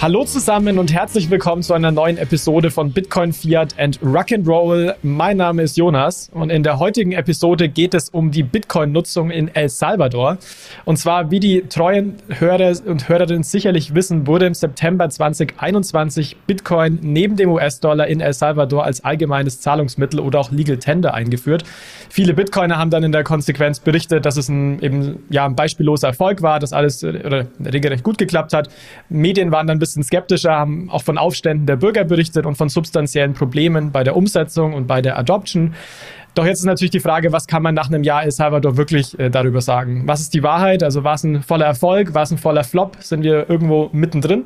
[0.00, 4.94] Hallo zusammen und herzlich willkommen zu einer neuen Episode von Bitcoin, Fiat and Rock'n'Roll.
[5.02, 9.52] Mein Name ist Jonas und in der heutigen Episode geht es um die Bitcoin-Nutzung in
[9.56, 10.38] El Salvador.
[10.84, 17.00] Und zwar, wie die treuen Hörer und Hörerinnen sicherlich wissen, wurde im September 2021 Bitcoin
[17.02, 21.64] neben dem US-Dollar in El Salvador als allgemeines Zahlungsmittel oder auch Legal Tender eingeführt.
[22.08, 26.06] Viele Bitcoiner haben dann in der Konsequenz berichtet, dass es ein, eben, ja, ein beispielloser
[26.06, 28.68] Erfolg war, dass alles äh, oder regelrecht gut geklappt hat.
[29.08, 32.68] Medien waren dann ein bisschen skeptischer, haben auch von Aufständen der Bürger berichtet und von
[32.68, 35.74] substanziellen Problemen bei der Umsetzung und bei der Adoption.
[36.38, 39.18] Doch jetzt ist natürlich die Frage, was kann man nach einem Jahr El Salvador wirklich
[39.18, 40.04] äh, darüber sagen?
[40.06, 40.84] Was ist die Wahrheit?
[40.84, 42.14] Also war es ein voller Erfolg?
[42.14, 42.96] War es ein voller Flop?
[43.00, 44.44] Sind wir irgendwo mittendrin?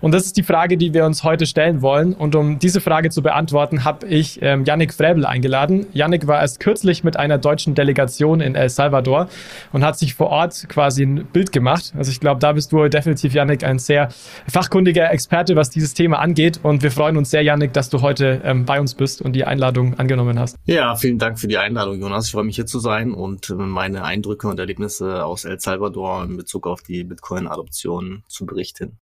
[0.00, 2.12] Und das ist die Frage, die wir uns heute stellen wollen.
[2.12, 5.86] Und um diese Frage zu beantworten, habe ich ähm, Yannick Fräbel eingeladen.
[5.92, 9.28] Yannick war erst kürzlich mit einer deutschen Delegation in El Salvador
[9.72, 11.92] und hat sich vor Ort quasi ein Bild gemacht.
[11.96, 14.08] Also ich glaube, da bist du definitiv, Yannick, ein sehr
[14.48, 16.58] fachkundiger Experte, was dieses Thema angeht.
[16.64, 19.44] Und wir freuen uns sehr, Yannick, dass du heute ähm, bei uns bist und die
[19.44, 20.56] Einladung angenommen hast.
[20.66, 22.26] Ja, vielen Dank für die Einladung, Jonas.
[22.26, 26.36] Ich freue mich hier zu sein und meine Eindrücke und Erlebnisse aus El Salvador in
[26.36, 28.98] Bezug auf die Bitcoin-Adoption zu berichten.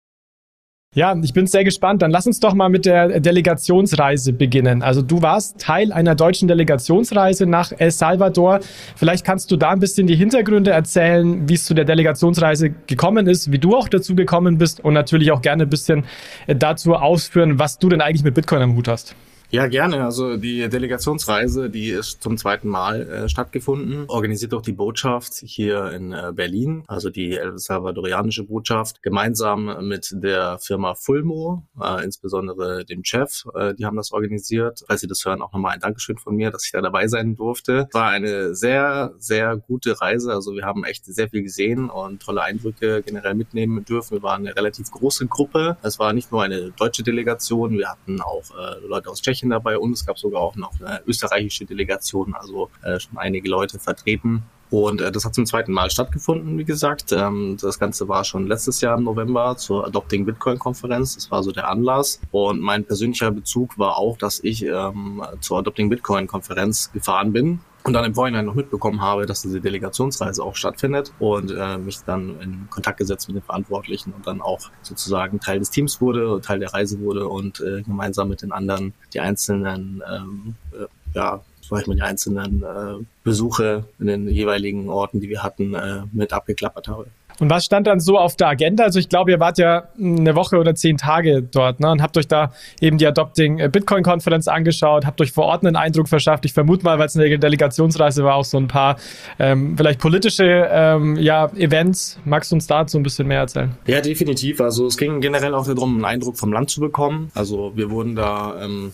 [0.94, 2.02] Ja, ich bin sehr gespannt.
[2.02, 4.84] Dann lass uns doch mal mit der Delegationsreise beginnen.
[4.84, 8.60] Also du warst Teil einer deutschen Delegationsreise nach El Salvador.
[8.98, 13.28] Vielleicht kannst du da ein bisschen die Hintergründe erzählen, wie es zu der Delegationsreise gekommen
[13.28, 16.04] ist, wie du auch dazu gekommen bist und natürlich auch gerne ein bisschen
[16.48, 19.16] dazu ausführen, was du denn eigentlich mit Bitcoin am Hut hast.
[19.52, 20.06] Ja, gerne.
[20.06, 25.92] Also die Delegationsreise, die ist zum zweiten Mal äh, stattgefunden, organisiert durch die Botschaft hier
[25.92, 32.86] in äh, Berlin, also die El Salvadorianische Botschaft, gemeinsam mit der Firma Fulmo, äh, insbesondere
[32.86, 33.44] dem Chef.
[33.54, 34.86] Äh, die haben das organisiert.
[34.88, 37.36] Falls Sie das hören, auch nochmal ein Dankeschön von mir, dass ich da dabei sein
[37.36, 37.90] durfte.
[37.92, 40.32] War eine sehr, sehr gute Reise.
[40.32, 44.14] Also wir haben echt sehr viel gesehen und tolle Eindrücke generell mitnehmen dürfen.
[44.14, 45.76] Wir waren eine relativ große Gruppe.
[45.82, 49.50] Es war nicht nur eine deutsche Delegation, wir hatten auch äh, Leute aus Tschechien Tschechien
[49.50, 53.80] dabei und es gab sogar auch noch eine österreichische Delegation, also äh, schon einige Leute
[53.80, 54.44] vertreten.
[54.70, 57.12] Und äh, das hat zum zweiten Mal stattgefunden, wie gesagt.
[57.12, 61.16] Ähm, das Ganze war schon letztes Jahr im November zur Adopting Bitcoin Konferenz.
[61.16, 62.22] Das war so der Anlass.
[62.32, 67.60] Und mein persönlicher Bezug war auch, dass ich ähm, zur Adopting Bitcoin Konferenz gefahren bin
[67.84, 72.00] und dann im Vorhinein noch mitbekommen habe, dass diese Delegationsreise auch stattfindet und äh, mich
[72.06, 76.42] dann in Kontakt gesetzt mit den Verantwortlichen und dann auch sozusagen Teil des Teams wurde,
[76.42, 81.42] Teil der Reise wurde und äh, gemeinsam mit den anderen die einzelnen ähm, äh, ja,
[81.62, 86.02] sag ich mal, die einzelnen äh, Besuche in den jeweiligen Orten, die wir hatten, äh,
[86.12, 87.08] mit abgeklappert habe.
[87.40, 88.84] Und was stand dann so auf der Agenda?
[88.84, 91.92] Also ich glaube, ihr wart ja eine Woche oder zehn Tage dort ne?
[91.92, 95.76] und habt euch da eben die Adopting äh, Bitcoin-Konferenz angeschaut, habt euch vor Ort einen
[95.76, 96.46] Eindruck verschafft.
[96.46, 98.98] Ich vermute mal, weil es eine Delegationsreise war, auch so ein paar
[99.40, 102.20] ähm, vielleicht politische ähm, ja, Events.
[102.26, 103.76] Magst du uns dazu ein bisschen mehr erzählen?
[103.88, 104.62] Ja, definitiv.
[104.62, 107.32] Also es ging generell auch darum, einen Eindruck vom Land zu bekommen.
[107.36, 108.92] Also wir wurden da ähm,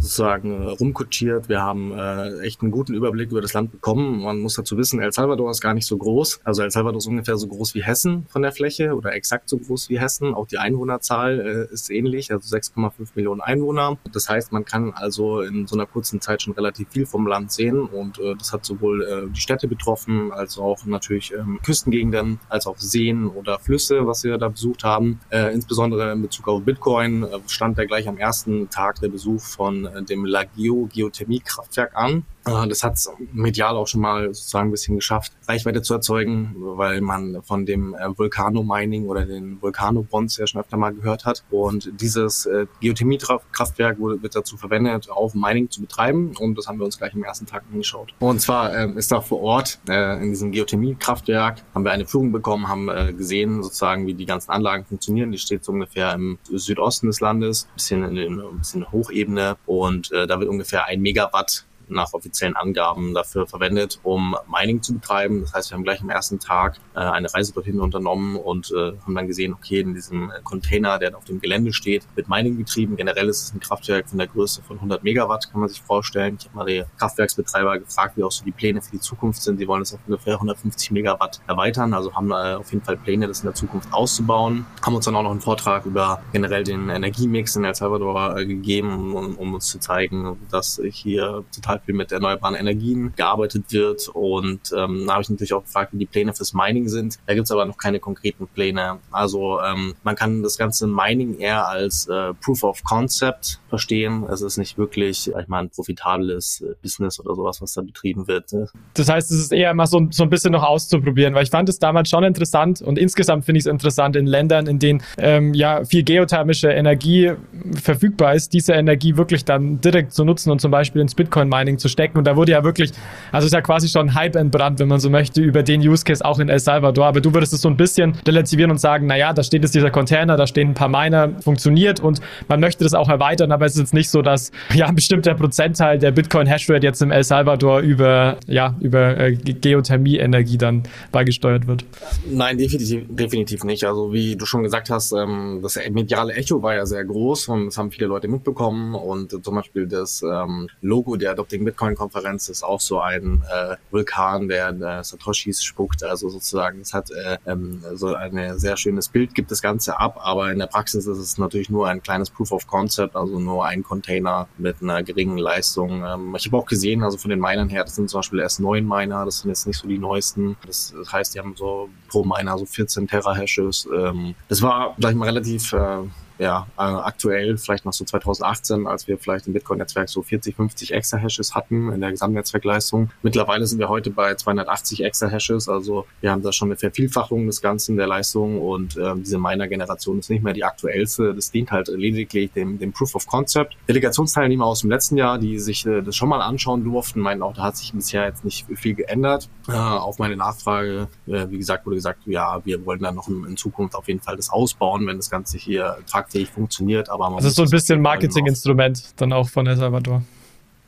[0.00, 1.48] sozusagen äh, rumkutschiert.
[1.48, 4.22] Wir haben äh, echt einen guten Überblick über das Land bekommen.
[4.22, 6.40] Man muss dazu wissen, El Salvador ist gar nicht so groß.
[6.44, 9.58] Also El Salvador ist ungefähr so groß wie Hessen von der Fläche oder exakt so
[9.58, 10.34] groß wie Hessen.
[10.34, 13.98] Auch die Einwohnerzahl äh, ist ähnlich, also 6,5 Millionen Einwohner.
[14.12, 17.52] Das heißt, man kann also in so einer kurzen Zeit schon relativ viel vom Land
[17.52, 22.40] sehen und äh, das hat sowohl äh, die Städte betroffen, als auch natürlich ähm, Küstengegenden,
[22.48, 25.20] als auch Seen oder Flüsse, was wir da besucht haben.
[25.30, 29.40] Äh, insbesondere in Bezug auf Bitcoin äh, stand der gleich am ersten Tag der Besuch
[29.40, 32.24] von dem Lagio Geothermiekraftwerk an.
[32.48, 36.54] Äh, das hat es medial auch schon mal sozusagen ein bisschen geschafft, Reichweite zu erzeugen,
[36.56, 41.44] weil man von dem äh, Vulcano-Mining oder den Vulcano-Bonds ja schon öfter mal gehört hat.
[41.50, 46.34] Und dieses äh, Geothermiekraftwerk wird dazu verwendet, auf Mining zu betreiben.
[46.38, 48.14] Und das haben wir uns gleich im ersten Tag angeschaut.
[48.18, 52.88] Und zwar ist da vor Ort in diesem Geothermiekraftwerk haben wir eine Führung bekommen, haben
[53.16, 55.32] gesehen sozusagen, wie die ganzen Anlagen funktionieren.
[55.32, 59.56] Die steht so ungefähr im Südosten des Landes, ein bisschen in, in ein bisschen Hochebene.
[59.66, 65.40] Und da wird ungefähr ein Megawatt nach offiziellen Angaben dafür verwendet, um Mining zu betreiben.
[65.40, 68.92] Das heißt, wir haben gleich am ersten Tag äh, eine Reise dorthin unternommen und äh,
[69.04, 72.96] haben dann gesehen, okay, in diesem Container, der auf dem Gelände steht, wird Mining betrieben.
[72.96, 76.36] Generell ist es ein Kraftwerk von der Größe von 100 Megawatt, kann man sich vorstellen.
[76.38, 79.58] Ich habe mal die Kraftwerksbetreiber gefragt, wie auch so die Pläne für die Zukunft sind.
[79.58, 83.28] Sie wollen es auf ungefähr 150 Megawatt erweitern, also haben äh, auf jeden Fall Pläne,
[83.28, 84.66] das in der Zukunft auszubauen.
[84.84, 88.46] Haben uns dann auch noch einen Vortrag über generell den Energiemix in El Salvador äh,
[88.46, 94.08] gegeben, um, um uns zu zeigen, dass hier total viel mit erneuerbaren Energien gearbeitet wird.
[94.08, 97.18] Und ähm, da habe ich natürlich auch gefragt, wie die Pläne fürs Mining sind.
[97.26, 98.98] Da gibt es aber noch keine konkreten Pläne.
[99.10, 104.24] Also ähm, man kann das ganze Mining eher als äh, Proof of Concept verstehen.
[104.30, 108.28] Es ist nicht wirklich, ich meine, ein profitables äh, Business oder sowas, was da betrieben
[108.28, 108.52] wird.
[108.52, 108.68] Ne?
[108.94, 111.68] Das heißt, es ist eher mal so, so ein bisschen noch auszuprobieren, weil ich fand
[111.68, 115.54] es damals schon interessant und insgesamt finde ich es interessant in Ländern, in denen ähm,
[115.54, 117.32] ja viel geothermische Energie
[117.74, 121.88] verfügbar ist, diese Energie wirklich dann direkt zu nutzen und zum Beispiel ins Bitcoin-Mining zu
[121.88, 122.16] stecken.
[122.16, 122.92] Und da wurde ja wirklich,
[123.32, 126.24] also ist ja quasi schon Hype entbrannt, wenn man so möchte, über den Use Case
[126.24, 127.06] auch in El Salvador.
[127.06, 129.90] Aber du würdest es so ein bisschen relativieren und sagen, naja, da steht jetzt dieser
[129.90, 133.74] Container, da stehen ein paar Miner, funktioniert und man möchte das auch erweitern, aber es
[133.74, 137.80] ist jetzt nicht so, dass ja ein bestimmter Prozentteil der Bitcoin-Hashrate jetzt im El Salvador
[137.80, 140.82] über, ja, über äh, Geothermie-Energie dann
[141.12, 141.84] beigesteuert wird.
[142.30, 143.84] Nein, definitiv, definitiv nicht.
[143.84, 147.66] Also wie du schon gesagt hast, ähm, das mediale Echo war ja sehr groß und
[147.66, 152.48] das haben viele Leute mitbekommen und zum Beispiel das ähm, Logo der Adopting Bitcoin Konferenz
[152.48, 156.02] ist auch so ein äh, Vulkan, der äh, Satoshis spuckt.
[156.02, 160.18] Also sozusagen, es hat äh, ähm, so ein sehr schönes Bild, gibt das Ganze ab,
[160.22, 163.64] aber in der Praxis ist es natürlich nur ein kleines Proof of Concept, also nur
[163.66, 166.04] ein Container mit einer geringen Leistung.
[166.04, 168.60] Ähm, ich habe auch gesehen, also von den Minern her, das sind zum Beispiel erst
[168.60, 170.56] neun Miner, das sind jetzt nicht so die neuesten.
[170.66, 173.88] Das, das heißt, die haben so pro Miner so 14 Terahashes.
[173.94, 176.02] Ähm, das war, sag ich mal, relativ äh,
[176.38, 180.94] ja, äh, aktuell vielleicht noch so 2018, als wir vielleicht im Bitcoin-Netzwerk so 40, 50
[180.94, 183.10] Extra-Hashes hatten in der Gesamtnetzwerkleistung.
[183.22, 187.60] Mittlerweile sind wir heute bei 280 Extra-Hashes, also wir haben da schon eine Vervielfachung des
[187.60, 191.34] Ganzen der Leistung und äh, diese Miner-Generation ist nicht mehr die aktuellste.
[191.34, 193.76] Das dient halt lediglich dem, dem Proof of Concept.
[193.88, 197.54] Delegationsteilnehmer aus dem letzten Jahr, die sich äh, das schon mal anschauen durften, meinen auch,
[197.54, 199.48] da hat sich bisher jetzt nicht viel geändert.
[199.68, 203.44] Äh, auf meine Nachfrage, äh, wie gesagt, wurde gesagt, ja, wir wollen dann noch in,
[203.44, 207.08] in Zukunft auf jeden Fall das ausbauen, wenn das Ganze hier tragt tragfähig funktioniert.
[207.10, 210.22] Aber man das ist so ein bisschen Marketinginstrument dann auch von El Salvador.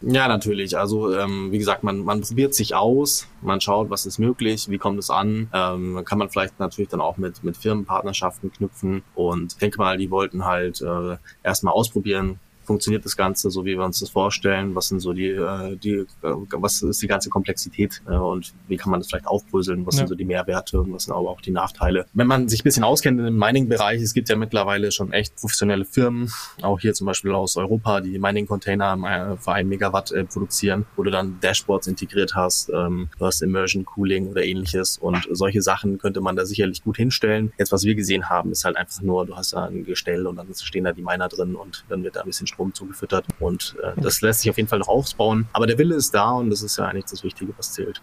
[0.02, 0.78] Ja, natürlich.
[0.78, 4.78] Also ähm, wie gesagt, man, man probiert sich aus, man schaut, was ist möglich, wie
[4.78, 5.50] kommt es an.
[5.52, 9.02] Ähm, kann man vielleicht natürlich dann auch mit, mit Firmenpartnerschaften knüpfen.
[9.14, 12.38] Und ich denke mal, die wollten halt äh, erstmal ausprobieren,
[12.70, 14.76] funktioniert das Ganze so, wie wir uns das vorstellen?
[14.76, 18.76] Was sind so die, äh, die äh, was ist die ganze Komplexität äh, und wie
[18.76, 19.84] kann man das vielleicht aufbröseln?
[19.87, 19.99] Was ja.
[19.99, 22.06] sind so die Mehrwerte und was sind aber auch die Nachteile?
[22.14, 25.84] Wenn man sich ein bisschen auskennt im Mining-Bereich, es gibt ja mittlerweile schon echt professionelle
[25.84, 26.31] Firmen,
[26.62, 31.40] auch hier zum Beispiel aus Europa, die Mining-Container für einen Megawatt produzieren, wo du dann
[31.40, 36.37] Dashboards integriert hast, ähm, du hast Immersion Cooling oder ähnliches und solche Sachen könnte man
[36.37, 37.52] da sicherlich gut hinstellen.
[37.58, 40.37] Jetzt, was wir gesehen haben, ist halt einfach nur, du hast da ein Gestell und
[40.37, 43.27] dann stehen da die Miner drin und dann wird da ein bisschen Strom Strom zugefüttert.
[43.39, 45.49] Und äh, das lässt sich auf jeden Fall noch ausbauen.
[45.53, 48.03] Aber der Wille ist da und das ist ja eigentlich das Wichtige, was zählt.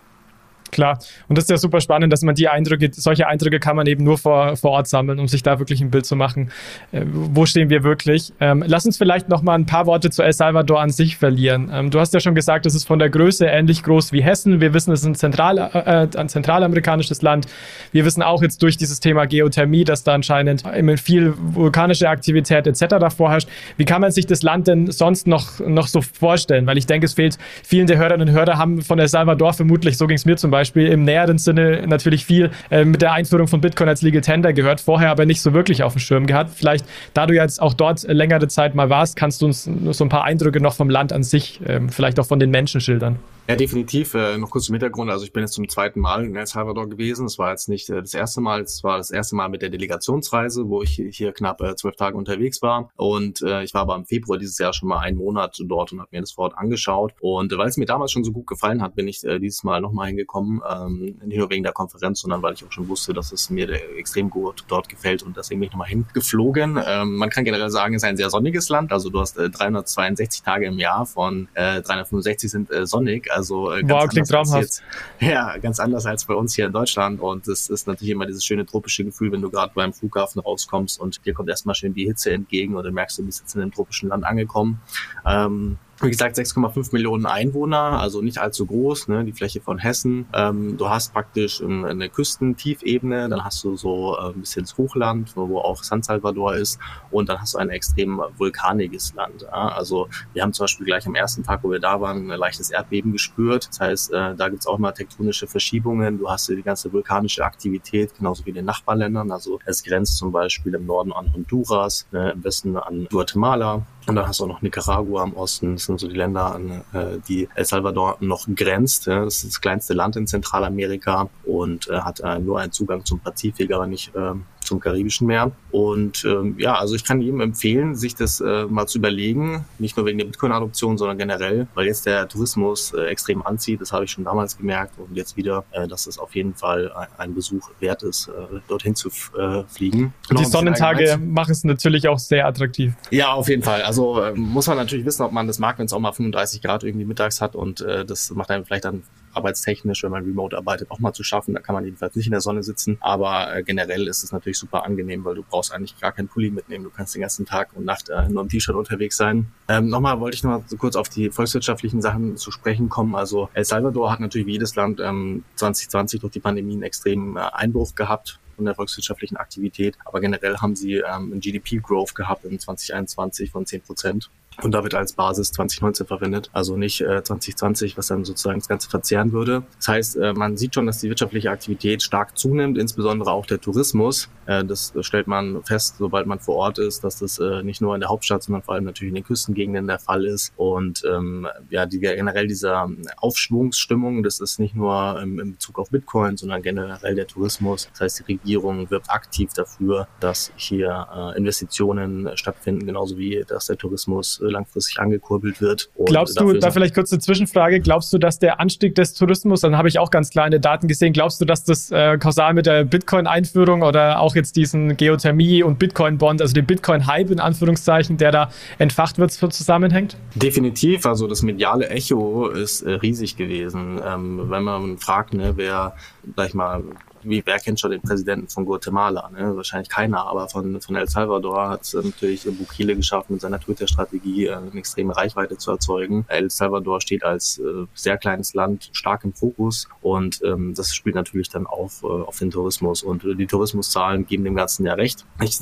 [0.72, 1.00] Klar.
[1.28, 4.04] Und das ist ja super spannend, dass man die Eindrücke, solche Eindrücke kann man eben
[4.04, 6.52] nur vor, vor Ort sammeln, um sich da wirklich ein Bild zu machen.
[6.92, 8.34] Äh, wo stehen wir wirklich?
[8.40, 11.70] Ähm, lass uns vielleicht noch mal ein paar Worte zu El Salvador an sich verlieren.
[11.74, 14.62] Ähm, du hast ja schon gesagt, es ist von der Größe ähnlich groß wie Hessen.
[14.62, 17.48] Wir wissen, es ist ein, Zentral, äh, ein zentralamerikanisches Land.
[17.92, 22.68] Wir wissen auch jetzt durch dieses Thema Geothermie, dass da anscheinend immer viel vulkanische Aktivität
[22.68, 23.16] etc.
[23.16, 23.48] vorherrscht.
[23.78, 26.66] Wie kann man sich das Land denn sonst noch, noch so vorstellen?
[26.68, 29.98] Weil ich denke, es fehlt vielen der Hörerinnen und Hörer haben von El Salvador vermutlich,
[29.98, 33.14] so ging es mir zum Beispiel, Beispiel im näheren Sinne natürlich viel äh, mit der
[33.14, 36.26] Einführung von Bitcoin als Legal Tender gehört, vorher aber nicht so wirklich auf dem Schirm
[36.26, 36.52] gehabt.
[36.56, 40.10] Vielleicht, da du jetzt auch dort längere Zeit mal warst, kannst du uns so ein
[40.10, 43.20] paar Eindrücke noch vom Land an sich, äh, vielleicht auch von den Menschen schildern.
[43.50, 44.14] Ja, definitiv.
[44.14, 45.10] Äh, noch kurz zum Hintergrund.
[45.10, 47.26] Also ich bin jetzt zum zweiten Mal in El Salvador gewesen.
[47.28, 48.60] Es war jetzt nicht äh, das erste Mal.
[48.60, 52.18] Es war das erste Mal mit der Delegationsreise, wo ich hier knapp äh, zwölf Tage
[52.18, 52.90] unterwegs war.
[52.98, 56.02] Und äh, ich war aber im Februar dieses Jahr schon mal einen Monat dort und
[56.02, 57.14] habe mir das vor Ort angeschaut.
[57.22, 59.64] Und äh, weil es mir damals schon so gut gefallen hat, bin ich äh, dieses
[59.64, 60.62] Mal nochmal hingekommen.
[60.70, 63.70] Ähm, nicht nur wegen der Konferenz, sondern weil ich auch schon wusste, dass es mir
[63.98, 66.82] extrem gut dort gefällt und deswegen bin ich nochmal hingeflogen.
[66.86, 68.92] Ähm, man kann generell sagen, es ist ein sehr sonniges Land.
[68.92, 73.32] Also du hast äh, 362 Tage im Jahr von äh, 365 sind äh, sonnig.
[73.32, 73.37] Also
[73.72, 74.62] äh, wow, klingt traumhaft.
[74.62, 74.84] Jetzt,
[75.20, 77.20] ja, ganz anders als bei uns hier in Deutschland.
[77.20, 81.00] Und es ist natürlich immer dieses schöne tropische Gefühl, wenn du gerade beim Flughafen rauskommst
[81.00, 83.72] und dir kommt erstmal schön die Hitze entgegen oder merkst, du bist jetzt in einem
[83.72, 84.82] tropischen Land angekommen.
[85.26, 90.28] Ähm, wie gesagt, 6,5 Millionen Einwohner, also nicht allzu groß, ne, die Fläche von Hessen.
[90.34, 95.36] Ähm, du hast praktisch eine Küstentiefebene, dann hast du so äh, ein bisschen das Hochland,
[95.36, 99.42] wo auch San Salvador ist, und dann hast du ein extrem vulkaniges Land.
[99.42, 99.70] Ja?
[99.70, 102.70] Also wir haben zum Beispiel gleich am ersten Tag, wo wir da waren, ein leichtes
[102.70, 103.68] Erdbeben gespürt.
[103.70, 106.20] Das heißt, äh, da gibt's auch mal tektonische Verschiebungen.
[106.20, 109.32] Du hast die ganze vulkanische Aktivität, genauso wie in den Nachbarländern.
[109.32, 113.84] Also es grenzt zum Beispiel im Norden an Honduras, ne, im Westen an Guatemala.
[114.08, 115.74] Und dann hast du auch noch Nicaragua im Osten.
[115.74, 119.08] Das sind so die Länder, an äh, die El Salvador noch grenzt.
[119.08, 123.20] Das ist das kleinste Land in Zentralamerika und äh, hat äh, nur einen Zugang zum
[123.20, 124.32] Pazifik, aber nicht äh,
[124.68, 125.52] zum Karibischen Meer.
[125.72, 129.98] Und ähm, ja, also ich kann jedem empfehlen, sich das äh, mal zu überlegen, nicht
[129.98, 133.82] nur wegen der Bitcoin-Adoption, sondern generell, weil jetzt der Tourismus äh, extrem anzieht.
[133.82, 136.92] Das habe ich schon damals gemerkt und jetzt wieder, äh, dass es auf jeden Fall
[136.92, 140.14] ein, ein Besuch wert ist, äh, dorthin zu äh, fliegen.
[140.30, 142.94] Und die Sonnentage machen es natürlich auch sehr attraktiv.
[143.10, 143.82] Ja, auf jeden Fall.
[143.82, 146.62] Also äh, muss man natürlich wissen, ob man das mag, wenn es auch mal 35
[146.62, 149.04] Grad irgendwie mittags hat und äh, das macht einem vielleicht dann
[149.38, 151.54] arbeitstechnisch, wenn man remote arbeitet, auch mal zu schaffen.
[151.54, 152.98] Da kann man jedenfalls nicht in der Sonne sitzen.
[153.00, 156.52] Aber äh, generell ist es natürlich super angenehm, weil du brauchst eigentlich gar keinen Pulli
[156.52, 156.84] mitnehmen.
[156.84, 159.48] Du kannst den ganzen Tag und Nacht äh, nur im T-Shirt unterwegs sein.
[159.68, 163.16] Ähm, nochmal wollte ich noch mal so kurz auf die volkswirtschaftlichen Sachen zu sprechen kommen.
[163.16, 167.38] Also El Salvador hat natürlich wie jedes Land ähm, 2020 durch die Pandemie einen extremen
[167.38, 169.96] äh, Einbruch gehabt von der volkswirtschaftlichen Aktivität.
[170.04, 174.30] Aber generell haben sie ähm, einen GDP-Growth gehabt in 2021 von 10 Prozent.
[174.64, 178.68] Und da wird als Basis 2019 verwendet, also nicht äh, 2020, was dann sozusagen das
[178.68, 179.64] Ganze verzehren würde.
[179.78, 183.62] Das heißt, äh, man sieht schon, dass die wirtschaftliche Aktivität stark zunimmt, insbesondere auch der
[183.62, 184.30] Tourismus.
[184.48, 187.94] Äh, das stellt man fest, sobald man vor Ort ist, dass das äh, nicht nur
[187.94, 190.54] in der Hauptstadt, sondern vor allem natürlich in den Küstengegenden der Fall ist.
[190.56, 195.92] Und ähm, ja, die, generell dieser Aufschwungsstimmung, das ist nicht nur ähm, in Bezug auf
[195.92, 197.90] Bitcoin, sondern generell der Tourismus.
[197.92, 203.68] Das heißt, die Regierung wirbt aktiv dafür, dass hier äh, Investitionen stattfinden, genauso wie dass
[203.68, 205.90] der Tourismus langfristig angekurbelt wird.
[206.06, 209.78] Glaubst du, da vielleicht kurz eine Zwischenfrage, glaubst du, dass der Anstieg des Tourismus, dann
[209.78, 212.84] habe ich auch ganz kleine Daten gesehen, glaubst du, dass das äh, kausal mit der
[212.84, 218.50] Bitcoin-Einführung oder auch jetzt diesen Geothermie- und Bitcoin-Bond, also dem Bitcoin-Hype in Anführungszeichen, der da
[218.78, 220.18] entfacht wird, zusammenhängt?
[220.36, 224.00] Definitiv, also das mediale Echo ist äh, riesig gewesen.
[224.06, 225.96] Ähm, wenn man fragt, ne, wer,
[226.36, 226.84] sag ich mal,
[227.30, 229.30] wie, wer kennt schon den Präsidenten von Guatemala?
[229.30, 229.56] Ne?
[229.56, 234.48] Wahrscheinlich keiner, aber von, von El Salvador hat es natürlich Bukele geschafft, mit seiner Twitter-Strategie
[234.48, 236.26] äh, eine extreme Reichweite zu erzeugen.
[236.28, 241.16] El Salvador steht als äh, sehr kleines Land stark im Fokus und ähm, das spielt
[241.16, 243.04] natürlich dann auf, äh, auf den Tourismus.
[243.04, 245.26] Und äh, die Tourismuszahlen geben dem Ganzen ja recht.
[245.42, 245.60] Ich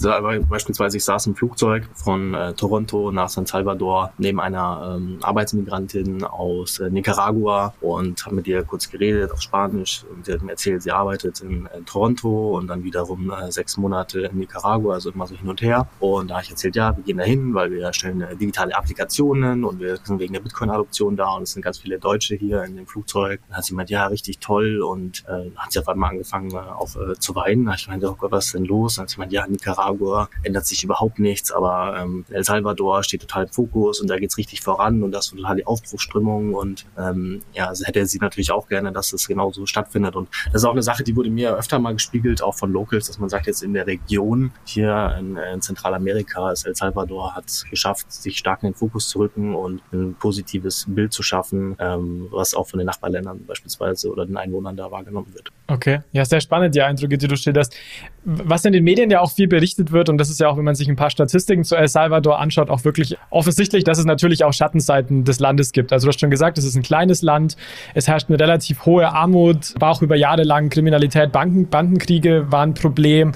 [0.50, 6.24] beispielsweise, ich saß im Flugzeug von äh, Toronto nach San Salvador neben einer ähm, Arbeitsmigrantin
[6.24, 10.52] aus äh, Nicaragua und habe mit ihr kurz geredet auf Spanisch und sie hat mir
[10.52, 14.96] erzählt, sie arbeitet in in, in Toronto und dann wiederum äh, sechs Monate in Nicaragua,
[14.96, 15.88] also immer so hin und her.
[16.00, 18.76] Und da habe ich erzählt, ja, wir gehen da hin, weil wir erstellen äh, digitale
[18.76, 22.64] Applikationen und wir sind wegen der Bitcoin-Adoption da und es sind ganz viele Deutsche hier
[22.64, 23.42] in dem Flugzeug.
[23.48, 26.58] Dann hat sie gemeint, ja, richtig toll und äh, hat sie auf einmal angefangen äh,
[26.58, 27.66] auch äh, zu weinen.
[27.66, 28.96] Da ich meinte, oh Gott, was ist denn los?
[28.96, 33.22] Dann hat sie gemeint, ja, Nicaragua ändert sich überhaupt nichts, aber ähm, El Salvador steht
[33.22, 36.86] total im Fokus und da geht's richtig voran und das ist total die Aufbruchsstimmung und
[36.98, 40.66] ähm, ja, also hätte sie natürlich auch gerne, dass es genauso stattfindet und das ist
[40.66, 43.48] auch eine Sache, die wurde mir öfter mal gespiegelt, auch von Locals, dass man sagt,
[43.48, 48.38] jetzt in der Region hier in, in Zentralamerika ist El Salvador hat es geschafft, sich
[48.38, 52.68] stark in den Fokus zu rücken und ein positives Bild zu schaffen, ähm, was auch
[52.68, 55.52] von den Nachbarländern beispielsweise oder den Einwohnern da wahrgenommen wird.
[55.68, 57.76] Okay, ja, sehr spannend, die Eindrücke, die du schilderst.
[58.24, 60.64] Was in den Medien ja auch viel berichtet wird, und das ist ja auch, wenn
[60.64, 64.44] man sich ein paar Statistiken zu El Salvador anschaut, auch wirklich offensichtlich, dass es natürlich
[64.44, 65.92] auch Schattenseiten des Landes gibt.
[65.92, 67.56] Also du hast schon gesagt, es ist ein kleines Land,
[67.94, 72.72] es herrscht eine relativ hohe Armut, war auch über Jahre lang Kriminalität, Banken, Bandenkriege waren
[72.72, 73.34] ein Problem.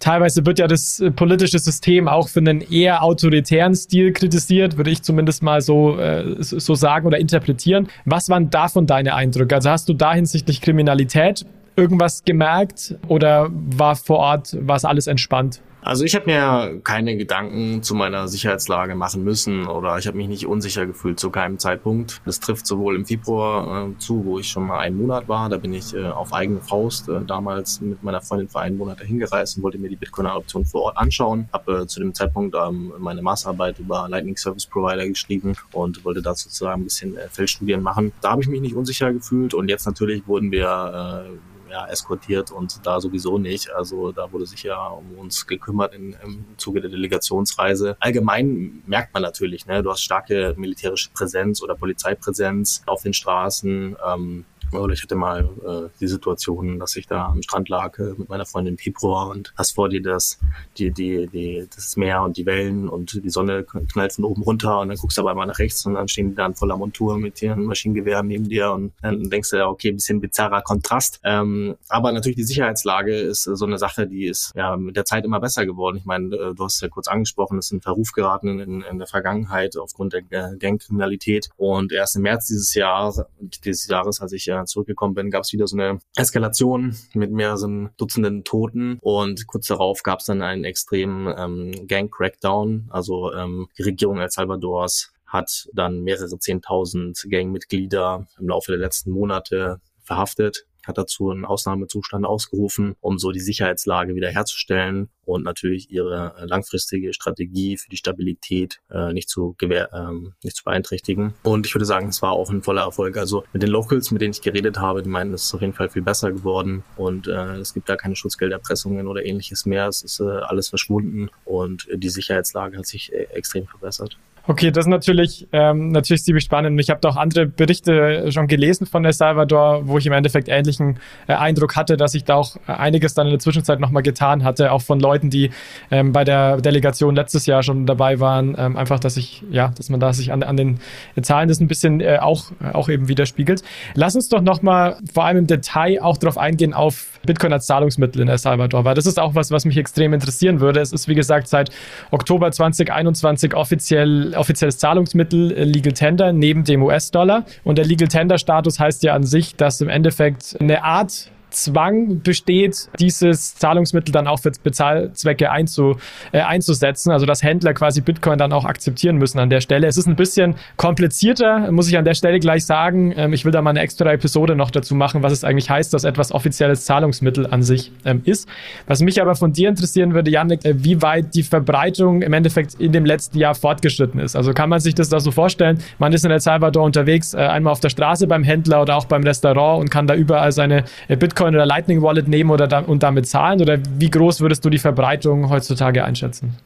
[0.00, 4.90] Teilweise wird ja das äh, politische System auch für einen eher autoritären Stil kritisiert, würde
[4.90, 7.88] ich zumindest mal so, äh, so sagen oder interpretieren.
[8.04, 9.54] Was waren davon deine Eindrücke?
[9.54, 15.06] Also hast du da hinsichtlich Kriminalität irgendwas gemerkt oder war vor Ort, war es alles
[15.06, 15.62] entspannt?
[15.84, 20.28] Also ich habe mir keine Gedanken zu meiner Sicherheitslage machen müssen oder ich habe mich
[20.28, 22.22] nicht unsicher gefühlt zu keinem Zeitpunkt.
[22.24, 25.50] Das trifft sowohl im Februar äh, zu, wo ich schon mal einen Monat war.
[25.50, 29.02] Da bin ich äh, auf eigene Faust äh, damals mit meiner Freundin für einen Monat
[29.02, 31.50] hingereist und wollte mir die Bitcoin-Adoption vor Ort anschauen.
[31.52, 36.22] Habe äh, zu dem Zeitpunkt ähm, meine Masterarbeit über Lightning Service Provider geschrieben und wollte
[36.22, 38.10] dazu sozusagen ein bisschen äh, Feldstudien machen.
[38.22, 42.52] Da habe ich mich nicht unsicher gefühlt und jetzt natürlich wurden wir äh, ja, eskortiert
[42.52, 43.74] und da sowieso nicht.
[43.74, 47.96] Also da wurde sich ja um uns gekümmert in, im Zuge der Delegationsreise.
[47.98, 53.96] Allgemein merkt man natürlich, ne, du hast starke militärische Präsenz oder Polizeipräsenz auf den Straßen.
[54.06, 58.14] Ähm, oder ich hatte mal äh, die Situation, dass ich da am Strand lag äh,
[58.16, 60.38] mit meiner Freundin im Februar und hast vor dir das,
[60.78, 64.80] die, die, die, das Meer und die Wellen und die Sonne knallt von oben runter
[64.80, 66.76] und dann guckst du aber mal nach rechts und dann stehen die da in voller
[66.76, 70.62] Montur mit ihren Maschinengewehren neben dir und dann denkst du ja, okay, ein bisschen bizarrer
[70.62, 71.20] Kontrast.
[71.24, 75.24] Ähm, aber natürlich die Sicherheitslage ist so eine Sache, die ist ja mit der Zeit
[75.24, 75.96] immer besser geworden.
[75.98, 79.06] Ich meine, äh, du hast ja kurz angesprochen, es in Verruf geraten in, in der
[79.06, 84.64] Vergangenheit aufgrund der Gangkriminalität und erst im März dieses Jahr, dieses Jahres, als ich äh,
[84.64, 90.02] zurückgekommen bin, gab es wieder so eine Eskalation mit mehreren Dutzenden Toten und kurz darauf
[90.02, 92.88] gab es dann einen extremen ähm, Gang-Crackdown.
[92.90, 99.10] Also ähm, die Regierung El Salvadors hat dann mehrere Zehntausend Gangmitglieder im Laufe der letzten
[99.10, 106.34] Monate verhaftet hat dazu einen Ausnahmezustand ausgerufen, um so die Sicherheitslage wiederherzustellen und natürlich ihre
[106.38, 111.34] äh, langfristige Strategie für die Stabilität äh, nicht zu gewähr, ähm, nicht zu beeinträchtigen.
[111.42, 113.16] Und ich würde sagen, es war auch ein voller Erfolg.
[113.16, 115.74] Also mit den Locals, mit denen ich geredet habe, die meinen, es ist auf jeden
[115.74, 119.88] Fall viel besser geworden und äh, es gibt da keine Schutzgelderpressungen oder ähnliches mehr.
[119.88, 124.18] Es ist äh, alles verschwunden und die Sicherheitslage hat sich äh, extrem verbessert.
[124.46, 126.78] Okay, das ist natürlich, ähm, natürlich ziemlich spannend.
[126.78, 130.48] Ich habe da auch andere Berichte schon gelesen von El Salvador, wo ich im Endeffekt
[130.48, 134.44] ähnlichen äh, Eindruck hatte, dass sich da auch einiges dann in der Zwischenzeit nochmal getan
[134.44, 135.48] hatte, auch von Leuten, die
[135.90, 138.54] ähm, bei der Delegation letztes Jahr schon dabei waren.
[138.58, 140.78] Ähm, einfach, dass ich, ja, dass man da sich an, an den
[141.22, 143.62] Zahlen das ein bisschen äh, auch, auch eben widerspiegelt.
[143.94, 148.22] Lass uns doch nochmal vor allem im Detail auch darauf eingehen auf Bitcoin als Zahlungsmittel
[148.22, 150.80] in El Salvador, weil das ist auch was, was mich extrem interessieren würde.
[150.80, 151.70] Es ist, wie gesagt, seit
[152.10, 157.44] Oktober 2021 offiziell offizielles Zahlungsmittel äh, Legal Tender neben dem US-Dollar.
[157.64, 162.22] Und der Legal Tender Status heißt ja an sich, dass im Endeffekt eine Art Zwang
[162.22, 165.96] besteht, dieses Zahlungsmittel dann auch für Bezahlzwecke einzu,
[166.32, 167.10] äh, einzusetzen.
[167.10, 169.86] Also dass Händler quasi Bitcoin dann auch akzeptieren müssen an der Stelle.
[169.86, 173.12] Es ist ein bisschen komplizierter, muss ich an der Stelle gleich sagen.
[173.16, 175.92] Ähm, ich will da mal eine extra Episode noch dazu machen, was es eigentlich heißt,
[175.94, 178.48] dass etwas offizielles Zahlungsmittel an sich ähm, ist.
[178.86, 182.74] Was mich aber von dir interessieren würde, Janik, äh, wie weit die Verbreitung im Endeffekt
[182.74, 184.36] in dem letzten Jahr fortgeschritten ist.
[184.36, 185.78] Also kann man sich das da so vorstellen?
[185.98, 189.04] Man ist in El Salvador unterwegs, äh, einmal auf der Straße beim Händler oder auch
[189.04, 192.66] beim Restaurant und kann da überall seine äh, Bitcoin Bitcoin oder Lightning Wallet nehmen oder
[192.66, 193.60] da, und damit zahlen?
[193.60, 196.56] Oder wie groß würdest du die Verbreitung heutzutage einschätzen?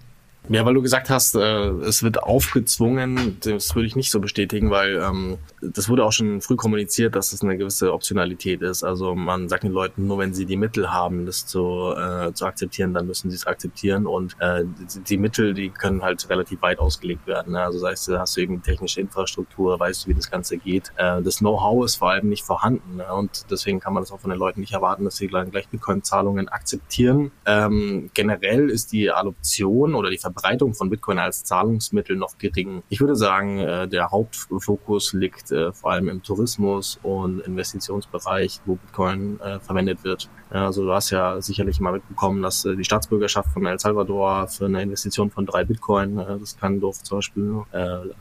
[0.50, 4.70] Ja, weil du gesagt hast, äh, es wird aufgezwungen, das würde ich nicht so bestätigen,
[4.70, 8.82] weil ähm, das wurde auch schon früh kommuniziert, dass es eine gewisse Optionalität ist.
[8.82, 12.46] Also man sagt den Leuten, nur wenn sie die Mittel haben, das zu, äh, zu
[12.46, 14.06] akzeptieren, dann müssen sie es akzeptieren.
[14.06, 17.52] Und äh, die, die, Mittel, die können halt relativ weit ausgelegt werden.
[17.52, 17.60] Ne?
[17.60, 20.92] Also heißt, hast du irgendwie technische Infrastruktur, weißt du, wie das Ganze geht.
[20.96, 22.96] Äh, das Know-how ist vor allem nicht vorhanden.
[22.96, 23.12] Ne?
[23.12, 26.48] Und deswegen kann man das auch von den Leuten nicht erwarten, dass sie gleich Bitcoin-Zahlungen
[26.48, 27.32] akzeptieren.
[27.44, 32.82] Ähm, generell ist die Adoption oder die Verbreitung Verbreitung von Bitcoin als Zahlungsmittel noch gering.
[32.88, 38.76] Ich würde sagen, äh, der Hauptfokus liegt äh, vor allem im Tourismus und Investitionsbereich, wo
[38.76, 40.28] Bitcoin äh, verwendet wird.
[40.50, 44.80] Also du hast ja sicherlich mal mitbekommen, dass die Staatsbürgerschaft von El Salvador für eine
[44.80, 47.64] Investition von drei Bitcoin, das kann durch zum Beispiel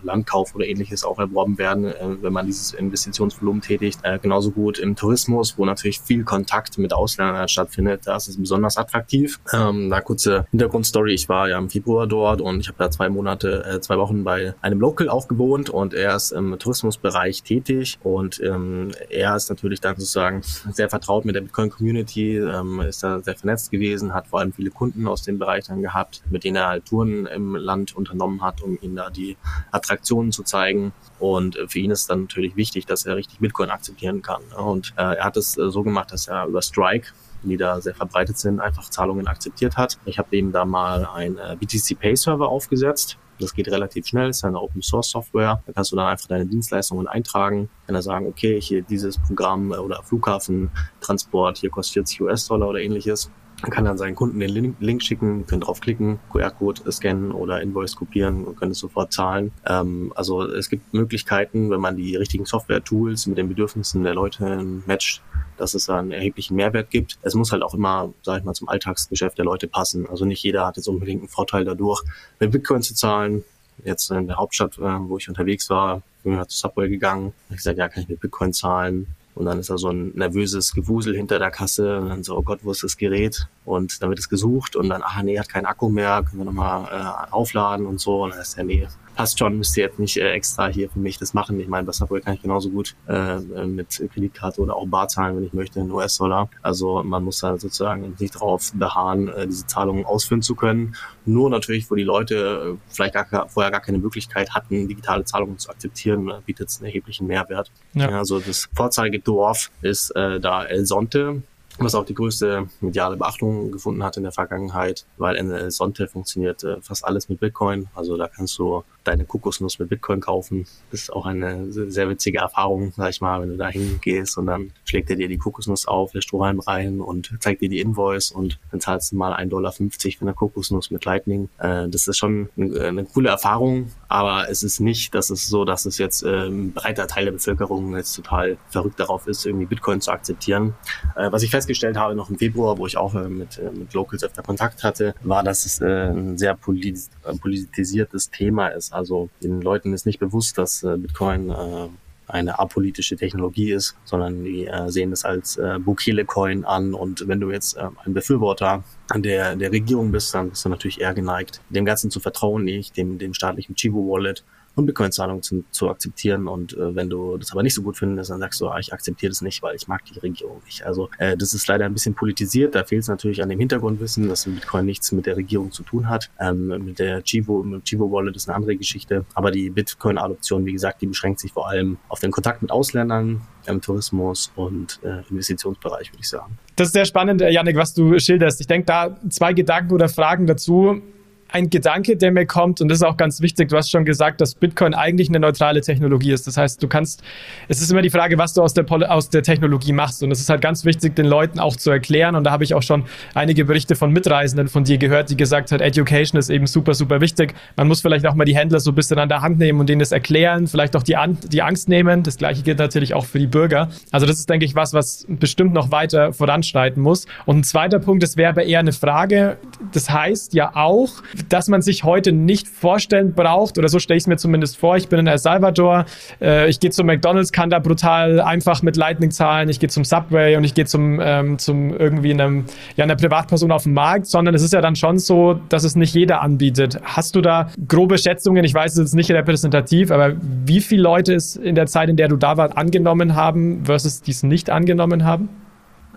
[0.03, 4.01] Landkauf oder ähnliches auch erworben werden, wenn man dieses Investitionsvolumen tätigt.
[4.21, 8.75] Genauso gut im Tourismus, wo natürlich viel Kontakt mit Ausländern stattfindet, da ist es besonders
[8.75, 9.39] attraktiv.
[9.53, 13.09] Ähm, da kurze Hintergrundstory, ich war ja im Februar dort und ich habe da zwei
[13.09, 17.97] Monate, äh, zwei Wochen bei einem Local auch gewohnt und er ist im Tourismusbereich tätig
[18.03, 20.41] und ähm, er ist natürlich dann sozusagen
[20.71, 24.69] sehr vertraut mit der Bitcoin-Community, ähm, ist da sehr vernetzt gewesen, hat vor allem viele
[24.69, 28.61] Kunden aus dem Bereich dann gehabt, mit denen er halt Touren im Land unternommen hat,
[28.61, 29.37] um ihnen da die
[29.71, 30.93] Attraktionen zu zeigen.
[31.19, 34.41] Und äh, für ihn ist dann natürlich wichtig, dass er richtig Bitcoin akzeptieren kann.
[34.57, 37.11] Und äh, er hat es äh, so gemacht, dass er über Strike
[37.43, 39.97] die da sehr verbreitet sind, einfach Zahlungen akzeptiert hat.
[40.05, 43.17] Ich habe denen da mal ein äh, BTC Pay Server aufgesetzt.
[43.39, 45.61] Das geht relativ schnell, ist eine Open Source Software.
[45.67, 47.69] Da kannst du dann einfach deine Dienstleistungen eintragen.
[47.85, 52.79] Kann er sagen, okay, hier dieses Programm äh, oder Flughafentransport, hier kostet 40 US-Dollar oder
[52.79, 53.29] ähnliches.
[53.61, 57.95] Man kann dann seinen Kunden den Link, Link schicken, können draufklicken, QR-Code scannen oder Invoice
[57.95, 59.51] kopieren und können es sofort zahlen.
[59.65, 64.63] Ähm, also es gibt Möglichkeiten, wenn man die richtigen Software-Tools mit den Bedürfnissen der Leute
[64.85, 65.23] matcht,
[65.57, 67.17] dass es einen erheblichen Mehrwert gibt.
[67.23, 70.07] Es muss halt auch immer, sage ich mal, zum Alltagsgeschäft der Leute passen.
[70.07, 72.03] Also nicht jeder hat jetzt unbedingt einen Vorteil dadurch,
[72.39, 73.43] mit Bitcoin zu zahlen.
[73.83, 77.33] Jetzt in der Hauptstadt, äh, wo ich unterwegs war, bin ich zu Subway gegangen.
[77.49, 79.07] Ich gesagt, ja, kann ich mit Bitcoin zahlen?
[79.37, 82.41] Und dann ist da so ein nervöses Gewusel hinter der Kasse und dann so, oh
[82.41, 83.47] Gott, wo ist das Gerät?
[83.65, 86.45] Und dann wird es gesucht und dann, ach nee, hat keinen Akku mehr, können wir
[86.45, 88.23] nochmal äh, aufladen und so.
[88.23, 90.99] Und dann ist ja, nee, passt schon, müsst ihr jetzt nicht äh, extra hier für
[90.99, 91.59] mich das machen.
[91.59, 95.35] Ich meine, bei Subway kann ich genauso gut äh, mit Kreditkarte oder auch Bar zahlen,
[95.35, 96.49] wenn ich möchte, in US-Dollar.
[96.61, 100.95] Also man muss da sozusagen nicht darauf beharren, äh, diese Zahlungen ausführen zu können.
[101.25, 105.57] Nur natürlich, wo die Leute äh, vielleicht gar, vorher gar keine Möglichkeit hatten, digitale Zahlungen
[105.57, 107.71] zu akzeptieren, äh, bietet es einen erheblichen Mehrwert.
[107.93, 108.09] Ja.
[108.09, 111.41] Also das Vorzeigedorf ist äh, da El Sonte
[111.79, 116.63] was auch die größte mediale Beachtung gefunden hat in der Vergangenheit, weil in Sonte funktioniert
[116.63, 117.87] äh, fast alles mit Bitcoin.
[117.95, 120.65] Also da kannst du deine Kokosnuss mit Bitcoin kaufen.
[120.91, 124.47] Das ist auch eine sehr witzige Erfahrung, sag ich mal, wenn du da hingehst und
[124.47, 128.31] dann schlägt er dir die Kokosnuss auf, der Strohhalm rein und zeigt dir die Invoice
[128.31, 129.87] und dann zahlst du mal 1,50 Dollar für
[130.21, 131.49] eine Kokosnuss mit Lightning.
[131.57, 135.85] Äh, das ist schon eine, coole Erfahrung, aber es ist nicht, dass es so, dass
[135.85, 140.01] es jetzt äh, ein breiter Teil der Bevölkerung jetzt total verrückt darauf ist, irgendwie Bitcoin
[140.01, 140.75] zu akzeptieren.
[141.15, 144.41] Äh, was ich festgestellt habe noch im Februar, wo ich auch mit, mit Locals öfter
[144.41, 148.93] Kontakt hatte, war, dass es ein sehr politisiertes Thema ist.
[148.93, 151.89] Also den Leuten ist nicht bewusst, dass äh, Bitcoin äh,
[152.27, 156.93] eine apolitische Technologie ist, sondern die äh, sehen das als äh, Bukele-Coin an.
[156.93, 158.83] Und wenn du jetzt äh, ein Befürworter
[159.15, 162.97] der, der Regierung bist, dann bist du natürlich eher geneigt, dem Ganzen zu vertrauen, nicht
[162.97, 164.43] dem, dem staatlichen Chivo-Wallet
[164.77, 166.47] und Bitcoin-Zahlungen zu, zu akzeptieren.
[166.47, 168.93] Und äh, wenn du das aber nicht so gut findest, dann sagst du, ah, ich
[168.93, 170.85] akzeptiere das nicht, weil ich mag die Regierung nicht.
[170.85, 172.75] Also äh, das ist leider ein bisschen politisiert.
[172.75, 176.07] Da fehlt es natürlich an dem Hintergrundwissen, dass Bitcoin nichts mit der Regierung zu tun
[176.09, 176.29] hat.
[176.39, 179.25] Ähm, mit der Chivo, mit Chivo Wallet ist eine andere Geschichte.
[179.33, 183.41] Aber die Bitcoin-Adoption, wie gesagt, die beschränkt sich vor allem auf den Kontakt mit Ausländern,
[183.65, 186.57] im Tourismus und äh, Investitionsbereich, würde ich sagen.
[186.77, 188.61] Das ist sehr spannend, Janik, was du schilderst.
[188.61, 191.01] Ich denke da zwei Gedanken oder Fragen dazu
[191.49, 194.41] ein Gedanke, der mir kommt, und das ist auch ganz wichtig, du hast schon gesagt,
[194.41, 196.47] dass Bitcoin eigentlich eine neutrale Technologie ist.
[196.47, 197.23] Das heißt, du kannst,
[197.67, 200.23] es ist immer die Frage, was du aus der, aus der Technologie machst.
[200.23, 202.35] Und es ist halt ganz wichtig, den Leuten auch zu erklären.
[202.35, 205.71] Und da habe ich auch schon einige Berichte von Mitreisenden von dir gehört, die gesagt
[205.71, 207.53] hat, Education ist eben super, super wichtig.
[207.75, 209.87] Man muss vielleicht auch mal die Händler so ein bisschen an der Hand nehmen und
[209.87, 212.23] denen das erklären, vielleicht auch die, an die Angst nehmen.
[212.23, 213.89] Das gleiche gilt natürlich auch für die Bürger.
[214.11, 217.25] Also das ist, denke ich, was, was bestimmt noch weiter voranschreiten muss.
[217.45, 219.57] Und ein zweiter Punkt, das wäre aber eher eine Frage.
[219.93, 221.11] Das heißt ja auch,
[221.49, 224.97] dass man sich heute nicht vorstellen braucht, oder so stelle ich es mir zumindest vor.
[224.97, 226.05] Ich bin in El Salvador,
[226.41, 230.03] äh, ich gehe zum McDonalds, kann da brutal einfach mit Lightning zahlen, ich gehe zum
[230.03, 234.27] Subway und ich gehe zum, ähm, zum irgendwie einem, ja, einer Privatperson auf dem Markt,
[234.27, 236.99] sondern es ist ja dann schon so, dass es nicht jeder anbietet.
[237.03, 238.63] Hast du da grobe Schätzungen?
[238.63, 242.17] Ich weiß, es ist nicht repräsentativ, aber wie viele Leute es in der Zeit, in
[242.17, 245.49] der du da warst, angenommen haben versus die es nicht angenommen haben?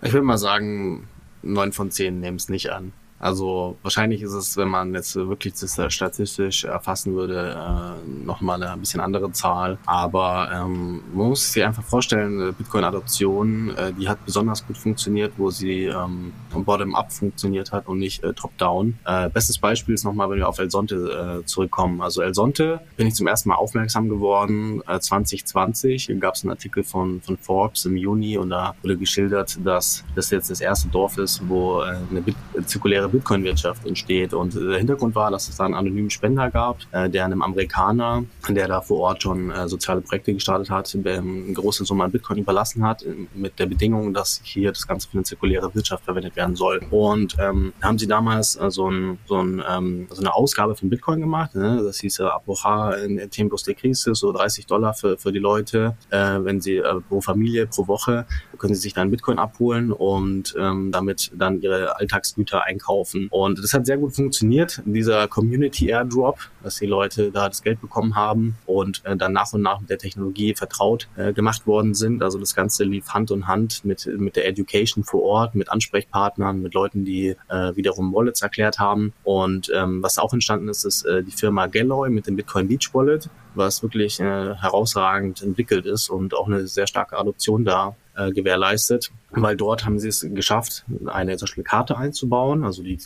[0.03, 1.09] Ich würde mal sagen,
[1.43, 2.93] neun von zehn nehmen es nicht an.
[3.21, 8.73] Also wahrscheinlich ist es, wenn man jetzt wirklich das statistisch erfassen würde, äh, nochmal eine
[8.73, 9.79] ein bisschen andere Zahl.
[9.85, 15.51] Aber ähm, man muss sich einfach vorstellen, Bitcoin-Adoption, äh, die hat besonders gut funktioniert, wo
[15.51, 18.99] sie ähm, bottom-up funktioniert hat und nicht äh, top-down.
[19.05, 22.01] Äh, bestes Beispiel ist nochmal, wenn wir auf El Sonte äh, zurückkommen.
[22.01, 24.83] Also El Sonte bin ich zum ersten Mal aufmerksam geworden.
[24.89, 29.59] Äh, 2020 gab es einen Artikel von, von Forbes im Juni und da wurde geschildert,
[29.63, 32.25] dass das jetzt das erste Dorf ist, wo äh, eine
[32.67, 34.33] zirkuläre Bitcoin-Wirtschaft entsteht.
[34.33, 38.25] Und der Hintergrund war, dass es da einen anonymen Spender gab, äh, der einem Amerikaner,
[38.49, 42.13] der da vor Ort schon äh, soziale Projekte gestartet hat, ähm, eine große Summe an
[42.13, 46.37] Bitcoin überlassen hat, mit der Bedingung, dass hier das Ganze für eine zirkuläre Wirtschaft verwendet
[46.37, 46.81] werden soll.
[46.91, 50.89] Und ähm, haben sie damals äh, so, ein, so, ein, ähm, so eine Ausgabe von
[50.89, 51.55] Bitcoin gemacht.
[51.55, 51.83] Ne?
[51.85, 55.97] Das hieß äh, Apocha in Tempos de Crisis, so 30 Dollar für, für die Leute,
[56.11, 58.27] äh, wenn sie äh, pro Familie, pro Woche,
[58.59, 63.29] können sie sich dann Bitcoin abholen und ähm, damit dann ihre Alltagsgüter einkaufen kaufen.
[63.31, 67.81] Und das hat sehr gut funktioniert, dieser Community Airdrop, dass die Leute da das Geld
[67.81, 71.95] bekommen haben und äh, dann nach und nach mit der Technologie vertraut äh, gemacht worden
[71.95, 72.23] sind.
[72.23, 76.61] Also das Ganze lief Hand in Hand mit, mit der Education vor Ort, mit Ansprechpartnern,
[76.63, 79.13] mit Leuten, die äh, wiederum Wallets erklärt haben.
[79.25, 82.91] Und ähm, was auch entstanden ist, ist äh, die Firma Galloy mit dem Bitcoin Beach
[82.93, 88.33] Wallet, was wirklich äh, herausragend entwickelt ist und auch eine sehr starke Adoption da äh,
[88.33, 92.65] gewährleistet, weil dort haben sie es geschafft, eine zum Beispiel Karte einzubauen.
[92.65, 92.99] Also die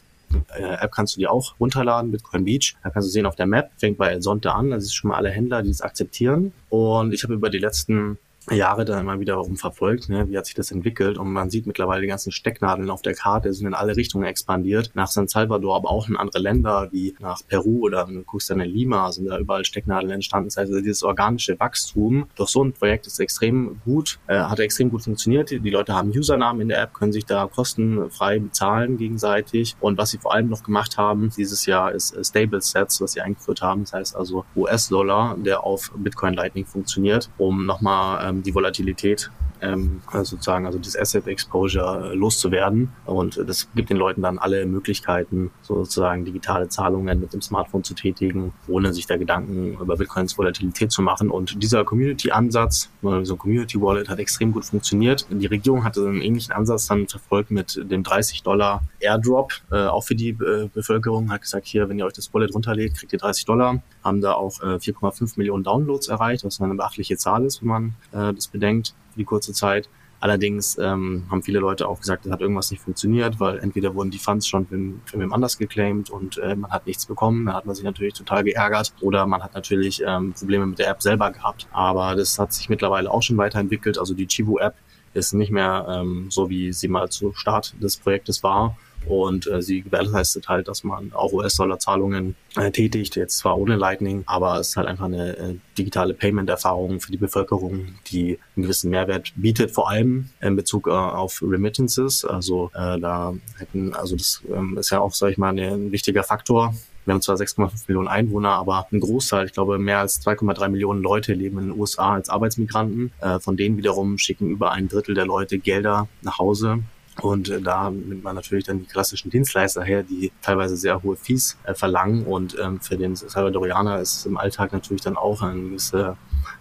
[0.57, 2.75] äh, App kannst du dir auch runterladen, Bitcoin Beach.
[2.83, 5.11] Da kannst du sehen auf der Map, fängt bei El Sonte an, das ist schon
[5.11, 6.53] mal alle Händler, die es akzeptieren.
[6.69, 8.19] Und ich habe über die letzten
[8.51, 10.29] Jahre dann immer wiederum verfolgt, ne?
[10.29, 13.53] wie hat sich das entwickelt und man sieht mittlerweile die ganzen Stecknadeln auf der Karte
[13.53, 17.41] sind in alle Richtungen expandiert, nach San Salvador, aber auch in andere Länder wie nach
[17.47, 20.49] Peru oder du guckst dann in Lima, sind da überall Stecknadeln entstanden.
[20.49, 24.61] Das heißt, also dieses organische Wachstum durch so ein Projekt ist extrem gut, äh, hat
[24.61, 25.51] extrem gut funktioniert.
[25.51, 30.11] Die Leute haben Usernamen in der App, können sich da kostenfrei bezahlen gegenseitig und was
[30.11, 33.63] sie vor allem noch gemacht haben dieses Jahr ist äh, Stable Sets, was sie eingeführt
[33.63, 33.83] haben.
[33.83, 39.31] Das heißt also US-Dollar, der auf Bitcoin Lightning funktioniert, um nochmal ähm, die Volatilität
[39.65, 42.93] ähm, also sozusagen, also das Asset Exposure äh, loszuwerden.
[43.07, 47.95] Und das gibt den Leuten dann alle Möglichkeiten, sozusagen digitale Zahlungen mit dem Smartphone zu
[47.95, 51.31] tätigen, ohne sich da Gedanken über Bitcoins Volatilität zu machen.
[51.31, 55.27] Und dieser Community-Ansatz, so ein Community-Wallet, hat extrem gut funktioniert.
[55.31, 60.05] Die Regierung hatte einen ähnlichen Ansatz dann verfolgt mit dem 30 Dollar Airdrop, äh, auch
[60.05, 63.19] für die äh, Bevölkerung, hat gesagt, hier, wenn ihr euch das Wallet runterlädt, kriegt ihr
[63.19, 63.83] 30 Dollar.
[64.03, 67.95] Haben da auch äh, 4,5 Millionen Downloads erreicht, was eine beachtliche Zahl ist, wenn man
[68.13, 69.89] äh, das bedenkt für die kurze Zeit.
[70.21, 74.11] Allerdings ähm, haben viele Leute auch gesagt, es hat irgendwas nicht funktioniert, weil entweder wurden
[74.11, 74.67] die Funds schon
[75.05, 77.47] für wem anders geclaimed und äh, man hat nichts bekommen.
[77.47, 80.89] Da hat man sich natürlich total geärgert oder man hat natürlich ähm, Probleme mit der
[80.89, 81.67] App selber gehabt.
[81.73, 83.99] Aber das hat sich mittlerweile auch schon weiterentwickelt.
[83.99, 84.75] Also die Chivo-App
[85.13, 89.63] ist nicht mehr ähm, so, wie sie mal zu Start des Projektes war und äh,
[89.63, 94.71] sie gewährleistet halt, dass man auch US-Dollar-Zahlungen äh, tätigt, jetzt zwar ohne Lightning, aber es
[94.71, 99.73] ist halt einfach eine äh, digitale Payment-Erfahrung für die Bevölkerung, die einen gewissen Mehrwert bietet,
[99.73, 102.25] vor allem in Bezug äh, auf Remittances.
[102.25, 106.23] Also äh, da hätten, also das ähm, ist ja auch, sag ich mal, ein wichtiger
[106.23, 110.69] Faktor Wir haben zwar 6,5 Millionen Einwohner, aber ein Großteil, ich glaube mehr als 2,3
[110.69, 113.13] Millionen Leute leben in den USA als Arbeitsmigranten.
[113.21, 116.83] Äh, von denen wiederum schicken über ein Drittel der Leute Gelder nach Hause
[117.23, 121.17] und äh, da nimmt man natürlich dann die klassischen Dienstleister her, die teilweise sehr hohe
[121.17, 122.25] Fees äh, verlangen.
[122.27, 126.17] Und ähm, für den Salvadorianer ist es im Alltag natürlich dann auch eine gewisse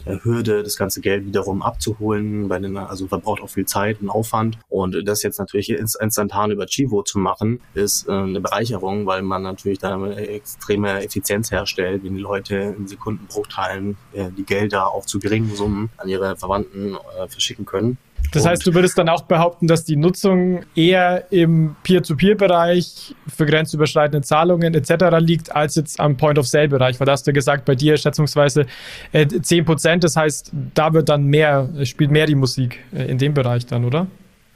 [0.06, 2.48] äh, Hürde, das ganze Geld wiederum abzuholen.
[2.48, 4.58] Bei den, also verbraucht auch viel Zeit und Aufwand.
[4.70, 9.42] Und das jetzt natürlich instantan über Chivo zu machen, ist äh, eine Bereicherung, weil man
[9.42, 15.06] natürlich da eine extreme Effizienz herstellt, wenn die Leute in Sekundenbruchteilen äh, die Gelder auch
[15.06, 17.98] zu geringen Summen an ihre Verwandten äh, verschicken können.
[18.32, 24.26] Das heißt, du würdest dann auch behaupten, dass die Nutzung eher im Peer-to-Peer-Bereich für grenzüberschreitende
[24.26, 25.06] Zahlungen etc.
[25.20, 27.00] liegt, als jetzt am Point-of-Sale-Bereich.
[27.00, 28.66] Weil da hast du gesagt, bei dir schätzungsweise
[29.12, 30.04] äh, 10 Prozent.
[30.04, 33.86] Das heißt, da wird dann mehr, spielt mehr die Musik äh, in dem Bereich dann,
[33.86, 34.08] oder?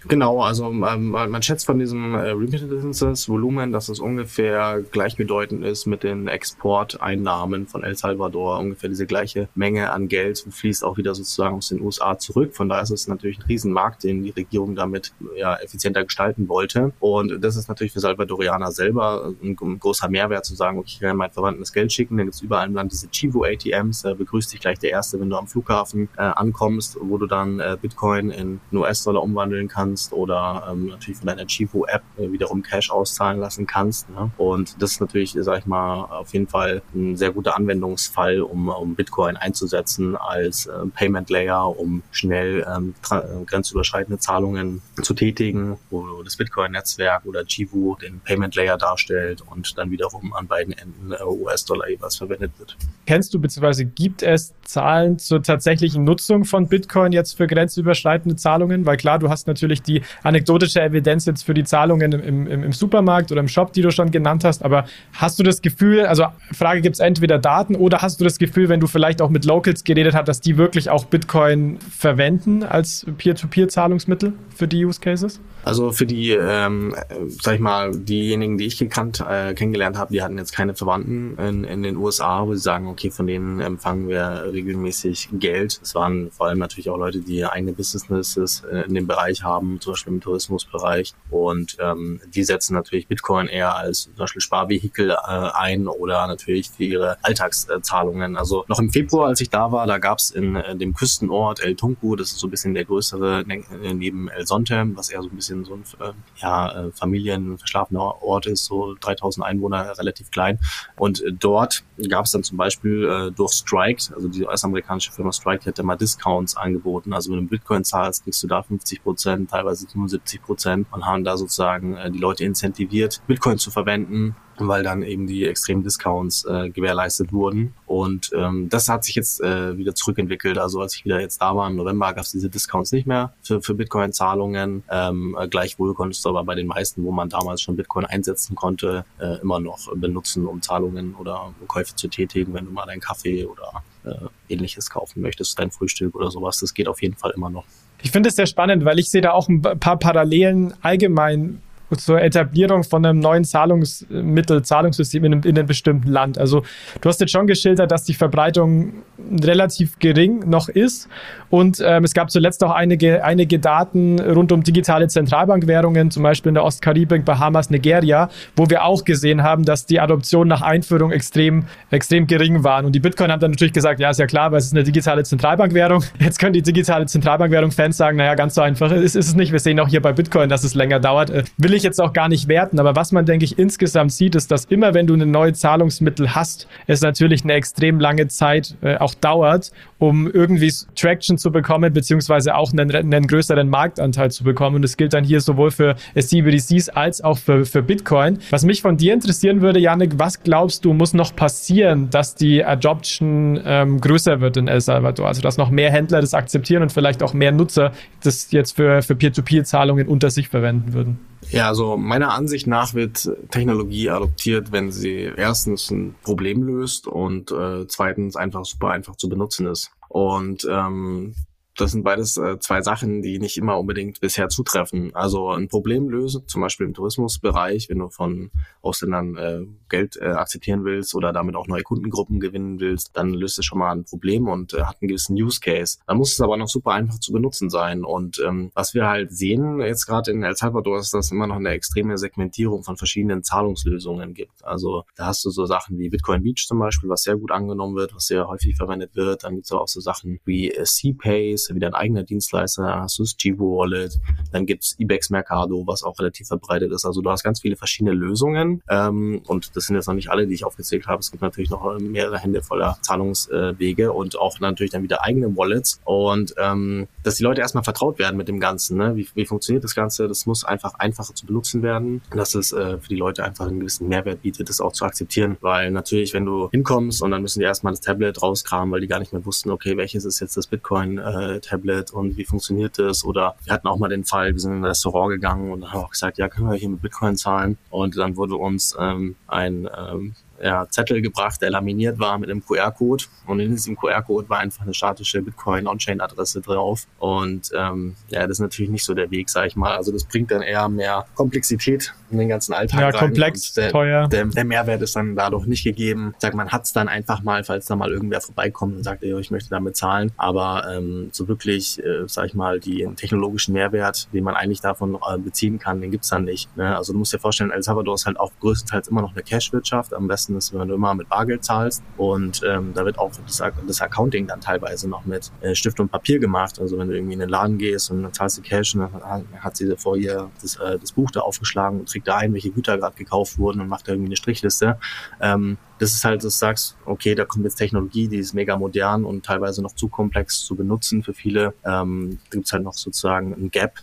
[0.07, 6.03] Genau, also ähm, man schätzt von diesem äh, Remittances-Volumen, dass es ungefähr gleichbedeutend ist mit
[6.03, 8.59] den Exporteinnahmen von El Salvador.
[8.59, 12.55] Ungefähr diese gleiche Menge an Geld fließt auch wieder sozusagen aus den USA zurück.
[12.55, 16.93] Von daher ist es natürlich ein Riesenmarkt, den die Regierung damit ja, effizienter gestalten wollte.
[17.01, 20.99] Und das ist natürlich für Salvadorianer selber ein, ein großer Mehrwert zu sagen, okay, ich
[21.01, 24.13] kann meinen Verwandten das Geld schicken, dann gibt es überall im Land diese Chivo-ATMs, da
[24.13, 27.77] begrüßt dich gleich der Erste, wenn du am Flughafen äh, ankommst, wo du dann äh,
[27.81, 32.91] Bitcoin in US-Dollar umwandeln kannst kannst oder ähm, natürlich von deiner Chivo-App äh, wiederum Cash
[32.91, 34.09] auszahlen lassen kannst.
[34.09, 34.31] Ne?
[34.37, 38.69] Und das ist natürlich, sag ich mal, auf jeden Fall ein sehr guter Anwendungsfall, um,
[38.69, 45.77] um Bitcoin einzusetzen als äh, Payment Layer, um schnell ähm, äh, grenzüberschreitende Zahlungen zu tätigen,
[45.89, 51.11] wo das Bitcoin-Netzwerk oder Chivo den Payment Layer darstellt und dann wiederum an beiden Enden
[51.11, 52.77] äh, US-Dollar jeweils verwendet wird.
[53.05, 53.85] Kennst du bzw.
[53.85, 58.85] gibt es Zahlen zur tatsächlichen Nutzung von Bitcoin jetzt für grenzüberschreitende Zahlungen?
[58.85, 62.71] Weil klar, du hast natürlich die anekdotische Evidenz jetzt für die Zahlungen im, im, im
[62.71, 64.63] Supermarkt oder im Shop, die du schon genannt hast.
[64.63, 68.37] Aber hast du das Gefühl, also Frage, gibt es entweder Daten oder hast du das
[68.37, 72.63] Gefühl, wenn du vielleicht auch mit Locals geredet hast, dass die wirklich auch Bitcoin verwenden
[72.63, 75.39] als Peer-to-Peer-Zahlungsmittel für die Use Cases?
[75.67, 76.95] Also für die, ähm,
[77.41, 81.37] sag ich mal, diejenigen, die ich gekannt, äh, kennengelernt habe, die hatten jetzt keine Verwandten
[81.37, 85.81] in, in den USA, wo sie sagen, okay, von denen empfangen wir regelmäßig Geld.
[85.83, 89.81] Es waren vor allem natürlich auch Leute, die eigene Businesses äh, in dem Bereich haben,
[89.81, 91.13] zum Beispiel im Tourismusbereich.
[91.29, 96.69] Und ähm, die setzen natürlich Bitcoin eher als zum Beispiel Sparvehikel äh, ein oder natürlich
[96.69, 98.37] für ihre Alltagszahlungen.
[98.37, 101.59] Also noch im Februar, als ich da war, da gab es in äh, dem Küstenort
[101.59, 105.21] El Tunku, das ist so ein bisschen der größere ne, neben El Sonte, was eher
[105.21, 109.97] so ein bisschen bisschen so ein äh, ja, äh, familienverschlafener Ort ist, so 3000 Einwohner,
[109.97, 110.59] relativ klein.
[110.95, 115.31] Und äh, dort gab es dann zum Beispiel äh, durch Strike, also die US-amerikanische Firma
[115.31, 117.13] Strike, die hat mal Discounts angeboten.
[117.13, 121.23] Also wenn du Bitcoin zahlst, kriegst du da 50 Prozent, teilweise 75 Prozent und haben
[121.23, 126.45] da sozusagen äh, die Leute incentiviert, Bitcoin zu verwenden weil dann eben die extremen Discounts
[126.45, 127.73] äh, gewährleistet wurden.
[127.85, 130.57] Und ähm, das hat sich jetzt äh, wieder zurückentwickelt.
[130.57, 133.33] Also als ich wieder jetzt da war im November, gab es diese Discounts nicht mehr
[133.43, 134.83] für, für Bitcoin-Zahlungen.
[134.89, 138.55] Ähm, äh, gleichwohl konntest du aber bei den meisten, wo man damals schon Bitcoin einsetzen
[138.55, 143.01] konnte, äh, immer noch benutzen, um Zahlungen oder Käufe zu tätigen, wenn du mal deinen
[143.01, 146.59] Kaffee oder äh, ähnliches kaufen möchtest, dein Frühstück oder sowas.
[146.59, 147.65] Das geht auf jeden Fall immer noch.
[148.01, 151.61] Ich finde es sehr spannend, weil ich sehe da auch ein paar Parallelen allgemein
[151.95, 156.37] zur Etablierung von einem neuen Zahlungsmittel, Zahlungssystem in einem, in einem bestimmten Land.
[156.37, 156.63] Also
[157.01, 159.03] du hast jetzt schon geschildert, dass die Verbreitung
[159.43, 161.07] relativ gering noch ist
[161.49, 166.49] und ähm, es gab zuletzt auch einige, einige Daten rund um digitale Zentralbankwährungen, zum Beispiel
[166.49, 171.11] in der Ostkaribik, Bahamas, Nigeria, wo wir auch gesehen haben, dass die Adoption nach Einführung
[171.11, 172.85] extrem, extrem gering waren.
[172.85, 174.83] Und die Bitcoin haben dann natürlich gesagt, ja, ist ja klar, weil es ist eine
[174.83, 176.03] digitale Zentralbankwährung.
[176.19, 179.51] Jetzt können die digitale Zentralbankwährung-Fans sagen, naja, ganz so einfach ist, ist es nicht.
[179.51, 181.29] Wir sehen auch hier bei Bitcoin, dass es länger dauert.
[181.29, 181.43] Äh,
[181.77, 184.49] will ich jetzt auch gar nicht werten, aber was man, denke ich, insgesamt sieht, ist,
[184.49, 188.97] dass immer, wenn du ein neues Zahlungsmittel hast, es natürlich eine extrem lange Zeit äh,
[188.97, 194.77] auch dauert, um irgendwie Traction zu bekommen, beziehungsweise auch einen, einen größeren Marktanteil zu bekommen.
[194.77, 198.39] Und das gilt dann hier sowohl für CBDCs als auch für, für Bitcoin.
[198.49, 202.65] Was mich von dir interessieren würde, Janik, was glaubst du, muss noch passieren, dass die
[202.65, 205.27] Adoption ähm, größer wird in El Salvador?
[205.27, 207.91] Also, dass noch mehr Händler das akzeptieren und vielleicht auch mehr Nutzer
[208.23, 211.19] das jetzt für, für Peer-to-Peer-Zahlungen unter sich verwenden würden?
[211.51, 217.51] Ja, also meiner Ansicht nach wird Technologie adoptiert, wenn sie erstens ein Problem löst und
[217.51, 219.91] äh, zweitens einfach super einfach zu benutzen ist.
[220.09, 221.35] Und ähm,
[221.77, 225.15] das sind beides äh, zwei Sachen, die nicht immer unbedingt bisher zutreffen.
[225.15, 230.25] Also ein Problem lösen, zum Beispiel im Tourismusbereich, wenn du von Ausländern äh, Geld äh,
[230.25, 234.05] akzeptieren willst oder damit auch neue Kundengruppen gewinnen willst, dann löst es schon mal ein
[234.05, 235.99] Problem und äh, hat einen gewissen Use Case.
[236.07, 238.03] Dann muss es aber noch super einfach zu benutzen sein.
[238.03, 241.47] Und ähm, was wir halt sehen jetzt gerade in El Salvador ist, dass es immer
[241.47, 244.63] noch eine extreme Segmentierung von verschiedenen Zahlungslösungen gibt.
[244.65, 247.95] Also da hast du so Sachen wie Bitcoin Beach zum Beispiel, was sehr gut angenommen
[247.95, 249.43] wird, was sehr häufig verwendet wird.
[249.43, 253.17] Dann gibt es auch so Sachen wie äh, CPays, wieder ein eigener Dienstleister, dann hast
[253.19, 254.19] du das Chivo Wallet,
[254.51, 257.05] dann gibt's Ibex Mercado, was auch relativ verbreitet ist.
[257.05, 260.47] Also du hast ganz viele verschiedene Lösungen ähm, und das sind jetzt noch nicht alle,
[260.47, 261.19] die ich aufgezählt habe.
[261.19, 265.99] Es gibt natürlich noch mehrere Hände voller Zahlungswege und auch natürlich dann wieder eigene Wallets
[266.05, 268.97] und ähm, dass die Leute erstmal vertraut werden mit dem Ganzen.
[268.97, 269.15] Ne?
[269.15, 270.27] Wie, wie funktioniert das Ganze?
[270.27, 273.79] Das muss einfach einfacher zu benutzen werden, dass es äh, für die Leute einfach einen
[273.79, 277.59] gewissen Mehrwert bietet, das auch zu akzeptieren, weil natürlich, wenn du hinkommst und dann müssen
[277.59, 280.57] die erstmal das Tablet rauskramen, weil die gar nicht mehr wussten, okay, welches ist jetzt
[280.57, 283.23] das Bitcoin äh, Tablet und wie funktioniert das?
[283.23, 286.01] Oder wir hatten auch mal den Fall, wir sind in ein Restaurant gegangen und haben
[286.01, 287.77] auch gesagt, ja, können wir hier mit Bitcoin zahlen?
[287.89, 292.65] Und dann wurde uns ähm, ein ähm, ja, Zettel gebracht, der laminiert war mit einem
[292.65, 293.25] QR-Code.
[293.45, 297.07] Und in diesem QR-Code war einfach eine statische Bitcoin-On-Chain-Adresse drauf.
[297.19, 299.95] Und ähm, ja, das ist natürlich nicht so der Weg, sag ich mal.
[299.95, 302.99] Also das bringt dann eher mehr Komplexität in den ganzen Alltag.
[302.99, 303.19] Ja, rein.
[303.19, 304.27] komplex, der, teuer.
[304.27, 306.33] Der, der, Mehrwert ist dann dadurch nicht gegeben.
[306.39, 309.39] Sag, man hat es dann einfach mal, falls da mal irgendwer vorbeikommt und sagt, ey,
[309.39, 310.31] ich möchte damit zahlen.
[310.37, 315.15] Aber ähm, so wirklich, äh, sag ich mal, die technologischen Mehrwert, den man eigentlich davon
[315.15, 316.75] äh, beziehen kann, den gibt's dann nicht.
[316.75, 316.95] Ne?
[316.95, 320.13] Also du musst dir vorstellen, El Salvador ist halt auch größtenteils immer noch eine Cash-Wirtschaft.
[320.13, 322.03] Am besten ist, wenn du immer mit Bargeld zahlst.
[322.17, 326.09] Und ähm, da wird auch das, das Accounting dann teilweise noch mit äh, Stift und
[326.11, 326.79] Papier gemacht.
[326.79, 329.45] Also wenn du irgendwie in den Laden gehst und dann zahlst du Cash und dann
[329.59, 332.71] hat sie vor ihr das, äh, das Buch da aufgeschlagen und trägt da ein, welche
[332.71, 334.99] Güter gerade gekauft wurden und macht da irgendwie eine Strichliste.
[335.41, 338.77] Ähm, das ist halt, dass du sagst, okay, da kommt jetzt Technologie, die ist mega
[338.77, 341.73] modern und teilweise noch zu komplex zu benutzen für viele.
[341.83, 343.93] Ähm, gibt es halt noch sozusagen ein Gap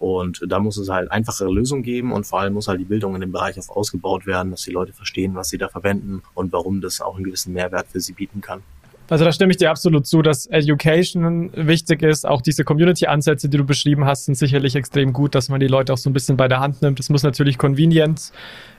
[0.00, 3.14] und da muss es halt einfachere Lösungen geben und vor allem muss halt die Bildung
[3.14, 6.52] in dem Bereich auch ausgebaut werden, dass die Leute verstehen, was sie da verwenden und
[6.52, 8.62] warum das auch einen gewissen Mehrwert für sie bieten kann.
[9.10, 12.26] Also da stimme ich dir absolut zu, dass Education wichtig ist.
[12.26, 15.92] Auch diese Community-Ansätze, die du beschrieben hast, sind sicherlich extrem gut, dass man die Leute
[15.92, 17.00] auch so ein bisschen bei der Hand nimmt.
[17.00, 18.32] Es muss natürlich Convenience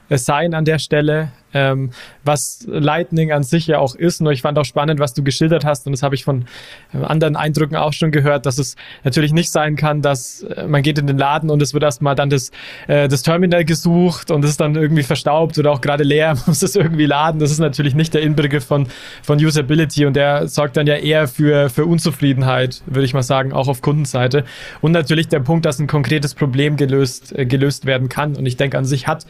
[0.10, 1.92] sein an der Stelle, ähm,
[2.24, 4.22] was Lightning an sich ja auch ist.
[4.22, 6.46] Nur ich fand auch spannend, was du geschildert hast und das habe ich von
[6.94, 10.82] äh, anderen Eindrücken auch schon gehört, dass es natürlich nicht sein kann, dass äh, man
[10.82, 12.52] geht in den Laden und es wird erstmal dann das,
[12.88, 16.62] äh, das Terminal gesucht und es ist dann irgendwie verstaubt oder auch gerade leer, muss
[16.64, 17.40] es irgendwie laden.
[17.40, 18.88] Das ist natürlich nicht der Inbegriff von,
[19.24, 23.54] von Usability und der sorgt dann ja eher für, für Unzufriedenheit, würde ich mal sagen,
[23.54, 24.46] auch auf Kundenseite.
[24.82, 28.36] Und natürlich der Punkt, dass ein konkretes Problem gelöst, äh, gelöst werden kann.
[28.36, 29.26] Und ich denke, an sich hat,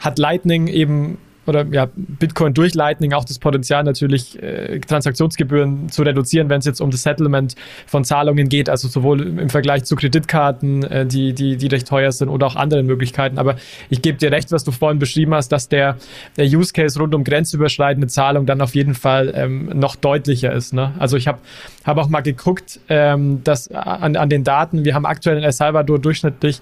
[0.00, 6.02] hat Lightning eben oder ja, Bitcoin durch Lightning auch das Potenzial natürlich äh, Transaktionsgebühren zu
[6.02, 7.54] reduzieren, wenn es jetzt um das Settlement
[7.86, 12.12] von Zahlungen geht, also sowohl im Vergleich zu Kreditkarten, äh, die, die, die recht teuer
[12.12, 13.38] sind oder auch anderen Möglichkeiten.
[13.38, 13.56] Aber
[13.90, 15.96] ich gebe dir recht, was du vorhin beschrieben hast, dass der,
[16.36, 20.72] der Use Case rund um grenzüberschreitende Zahlung dann auf jeden Fall ähm, noch deutlicher ist.
[20.72, 20.92] Ne?
[20.98, 21.38] Also ich habe
[21.84, 25.52] hab auch mal geguckt, ähm, dass an, an den Daten, wir haben aktuell in El
[25.52, 26.60] Salvador durchschnittlich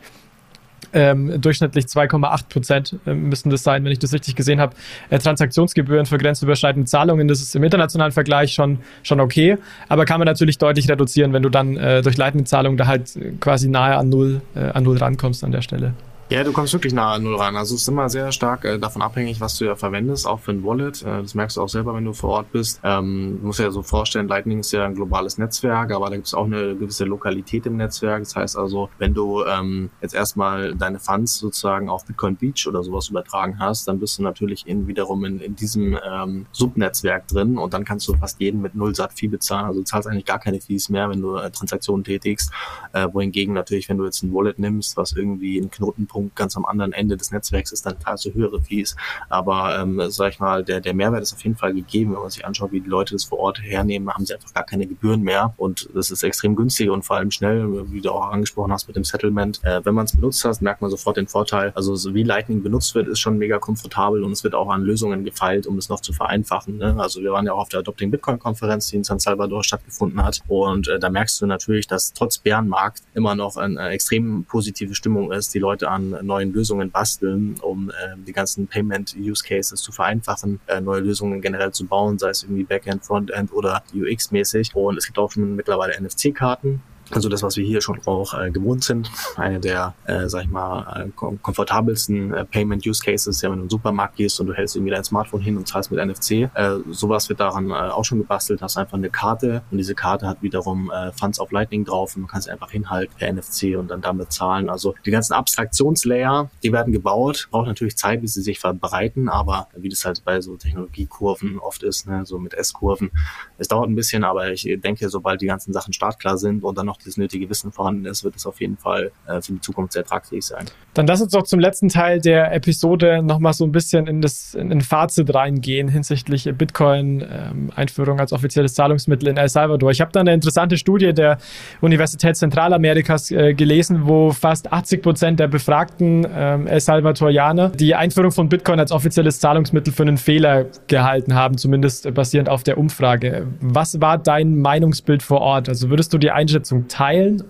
[0.95, 4.75] ähm, durchschnittlich 2,8 Prozent äh, müssen das sein, wenn ich das richtig gesehen habe.
[5.11, 10.19] Äh, Transaktionsgebühren für grenzüberschreitende Zahlungen, das ist im internationalen Vergleich schon, schon okay, aber kann
[10.19, 13.97] man natürlich deutlich reduzieren, wenn du dann äh, durch leitende Zahlungen da halt quasi nahe
[13.97, 15.95] an Null, äh, an Null rankommst an der Stelle.
[16.31, 17.55] Ja, du kommst wirklich nah an Null ran.
[17.55, 20.53] Also es ist immer sehr stark äh, davon abhängig, was du ja verwendest, auch für
[20.53, 21.03] ein Wallet.
[21.03, 22.81] Äh, das merkst du auch selber, wenn du vor Ort bist.
[22.83, 26.27] Ähm, du musst ja so vorstellen, Lightning ist ja ein globales Netzwerk, aber da gibt
[26.27, 28.21] es auch eine gewisse Lokalität im Netzwerk.
[28.23, 32.83] Das heißt also, wenn du ähm, jetzt erstmal deine Funds sozusagen auf Bitcoin Beach oder
[32.83, 37.59] sowas übertragen hast, dann bist du natürlich in, wiederum in, in diesem ähm, Subnetzwerk drin
[37.59, 39.67] und dann kannst du fast jeden mit null Sat Fee bezahlen.
[39.67, 42.51] Also du zahlst eigentlich gar keine Fees mehr, wenn du äh, Transaktionen tätigst.
[42.95, 46.57] Äh, wohingegen natürlich, wenn du jetzt ein Wallet nimmst, was irgendwie einen Knoten Punkt ganz
[46.57, 48.95] am anderen Ende des Netzwerks ist, dann du höhere Fees.
[49.29, 52.13] Aber ähm, sag ich mal, der, der Mehrwert ist auf jeden Fall gegeben.
[52.13, 54.63] Wenn man sich anschaut, wie die Leute das vor Ort hernehmen, haben sie einfach gar
[54.63, 55.55] keine Gebühren mehr.
[55.57, 58.95] Und das ist extrem günstig und vor allem schnell, wie du auch angesprochen hast mit
[58.95, 59.61] dem Settlement.
[59.65, 61.73] Äh, wenn man es benutzt hast, merkt man sofort den Vorteil.
[61.75, 64.83] Also so wie Lightning benutzt wird, ist schon mega komfortabel und es wird auch an
[64.83, 66.77] Lösungen gefeilt, um es noch zu vereinfachen.
[66.77, 66.95] Ne?
[66.97, 70.23] Also wir waren ja auch auf der Adopting Bitcoin Konferenz, die in San Salvador stattgefunden
[70.23, 70.41] hat.
[70.47, 75.33] Und äh, da merkst du natürlich, dass trotz Bärenmarkt immer noch eine extrem positive Stimmung
[75.33, 80.61] ist, die Leute an neuen neuen Lösungen basteln, um äh, die ganzen Payment-Use-Cases zu vereinfachen,
[80.67, 84.75] äh, neue Lösungen generell zu bauen, sei es irgendwie Backend, Frontend oder UX-mäßig.
[84.75, 88.51] Und es gibt auch schon mittlerweile NFC-Karten, Also das, was wir hier schon auch äh,
[88.51, 89.11] gewohnt sind.
[89.37, 93.71] Eine der, äh, sag ich mal, äh, komfortabelsten äh, Payment-Use-Cases, ja, wenn du in den
[93.71, 96.51] Supermarkt gehst und du hältst irgendwie dein Smartphone hin und zahlst mit NFC.
[96.55, 98.63] Äh, sowas wird daran äh, auch schon gebastelt.
[98.63, 102.23] Hast einfach eine Karte und diese Karte hat wiederum äh, Funds auf Lightning drauf und
[102.23, 104.71] du kannst einfach hinhalten per NFC und dann damit zahlen.
[104.71, 107.49] Also die ganzen Abstraktionslayer, die werden gebaut.
[107.51, 111.83] Braucht natürlich Zeit, bis sie sich verbreiten, aber wie das halt bei so Technologiekurven oft
[111.83, 113.11] ist, ne, so mit S-Kurven,
[113.59, 116.87] es dauert ein bisschen, aber ich denke, sobald die ganzen Sachen startklar sind und dann
[116.87, 119.93] noch das nötige Wissen vorhanden ist, wird es auf jeden Fall äh, für die Zukunft
[119.93, 120.67] sehr tragfähig sein.
[120.95, 124.55] Dann lass uns doch zum letzten Teil der Episode nochmal so ein bisschen in das
[124.55, 129.91] in, in Fazit reingehen hinsichtlich Bitcoin-Einführung ähm, als offizielles Zahlungsmittel in El Salvador.
[129.91, 131.39] Ich habe da eine interessante Studie der
[131.81, 138.33] Universität Zentralamerikas äh, gelesen, wo fast 80 Prozent der befragten ähm, El Salvadorianer die Einführung
[138.33, 143.47] von Bitcoin als offizielles Zahlungsmittel für einen Fehler gehalten haben, zumindest basierend auf der Umfrage.
[143.61, 145.69] Was war dein Meinungsbild vor Ort?
[145.69, 147.43] Also würdest du die Einschätzung teilen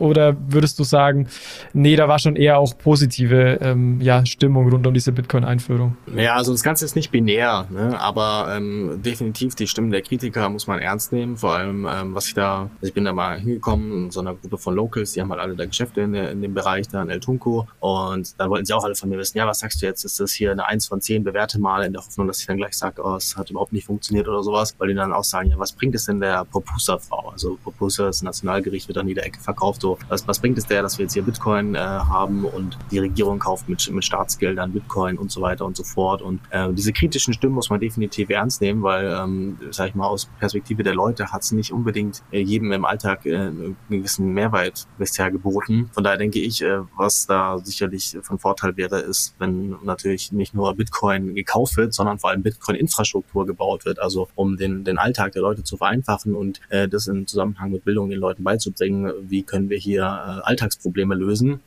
[0.00, 1.28] oder würdest du sagen,
[1.72, 5.96] nee, da war schon eher auch positive ähm, ja, Stimmung rund um diese Bitcoin-Einführung?
[6.16, 7.98] Ja, also das Ganze ist nicht binär, ne?
[8.00, 11.36] aber ähm, definitiv die Stimmen der Kritiker muss man ernst nehmen.
[11.36, 14.34] Vor allem, ähm, was ich da, also ich bin da mal hingekommen in so einer
[14.34, 17.10] Gruppe von Locals, die haben halt alle da Geschäfte in, in dem Bereich da in
[17.10, 19.86] El Tunco und da wollten sie auch alle von mir wissen, ja, was sagst du
[19.86, 22.46] jetzt, ist das hier eine 1 von 10, bewerte mal in der Hoffnung, dass ich
[22.46, 25.24] dann gleich sage, oh, es hat überhaupt nicht funktioniert oder sowas, weil die dann auch
[25.24, 27.30] sagen, ja, was bringt es denn der Propusa-Frau?
[27.30, 27.58] Also
[28.08, 30.98] ist ein Nationalgericht, wird an jeder Ecke verkauft, so was, was bringt es der, dass
[30.98, 35.30] wir jetzt hier Bitcoin äh, haben und die Regierung kauft mit, mit Staatsgeldern Bitcoin und
[35.30, 36.22] so weiter und so fort.
[36.22, 40.06] Und äh, diese kritischen Stimmen muss man definitiv ernst nehmen, weil, ähm, sag ich mal,
[40.06, 44.32] aus Perspektive der Leute hat es nicht unbedingt äh, jedem im Alltag äh, einen gewissen
[44.32, 45.90] Mehrwert bisher geboten.
[45.92, 50.54] Von daher denke ich, äh, was da sicherlich von Vorteil wäre, ist, wenn natürlich nicht
[50.54, 55.32] nur Bitcoin gekauft wird, sondern vor allem Bitcoin-Infrastruktur gebaut wird, also um den, den Alltag
[55.32, 59.42] der Leute zu vereinfachen und äh, das im Zusammenhang mit Bildung den Leuten beizubringen, wie
[59.42, 61.60] können wir hier äh, Alltagsprobleme lösen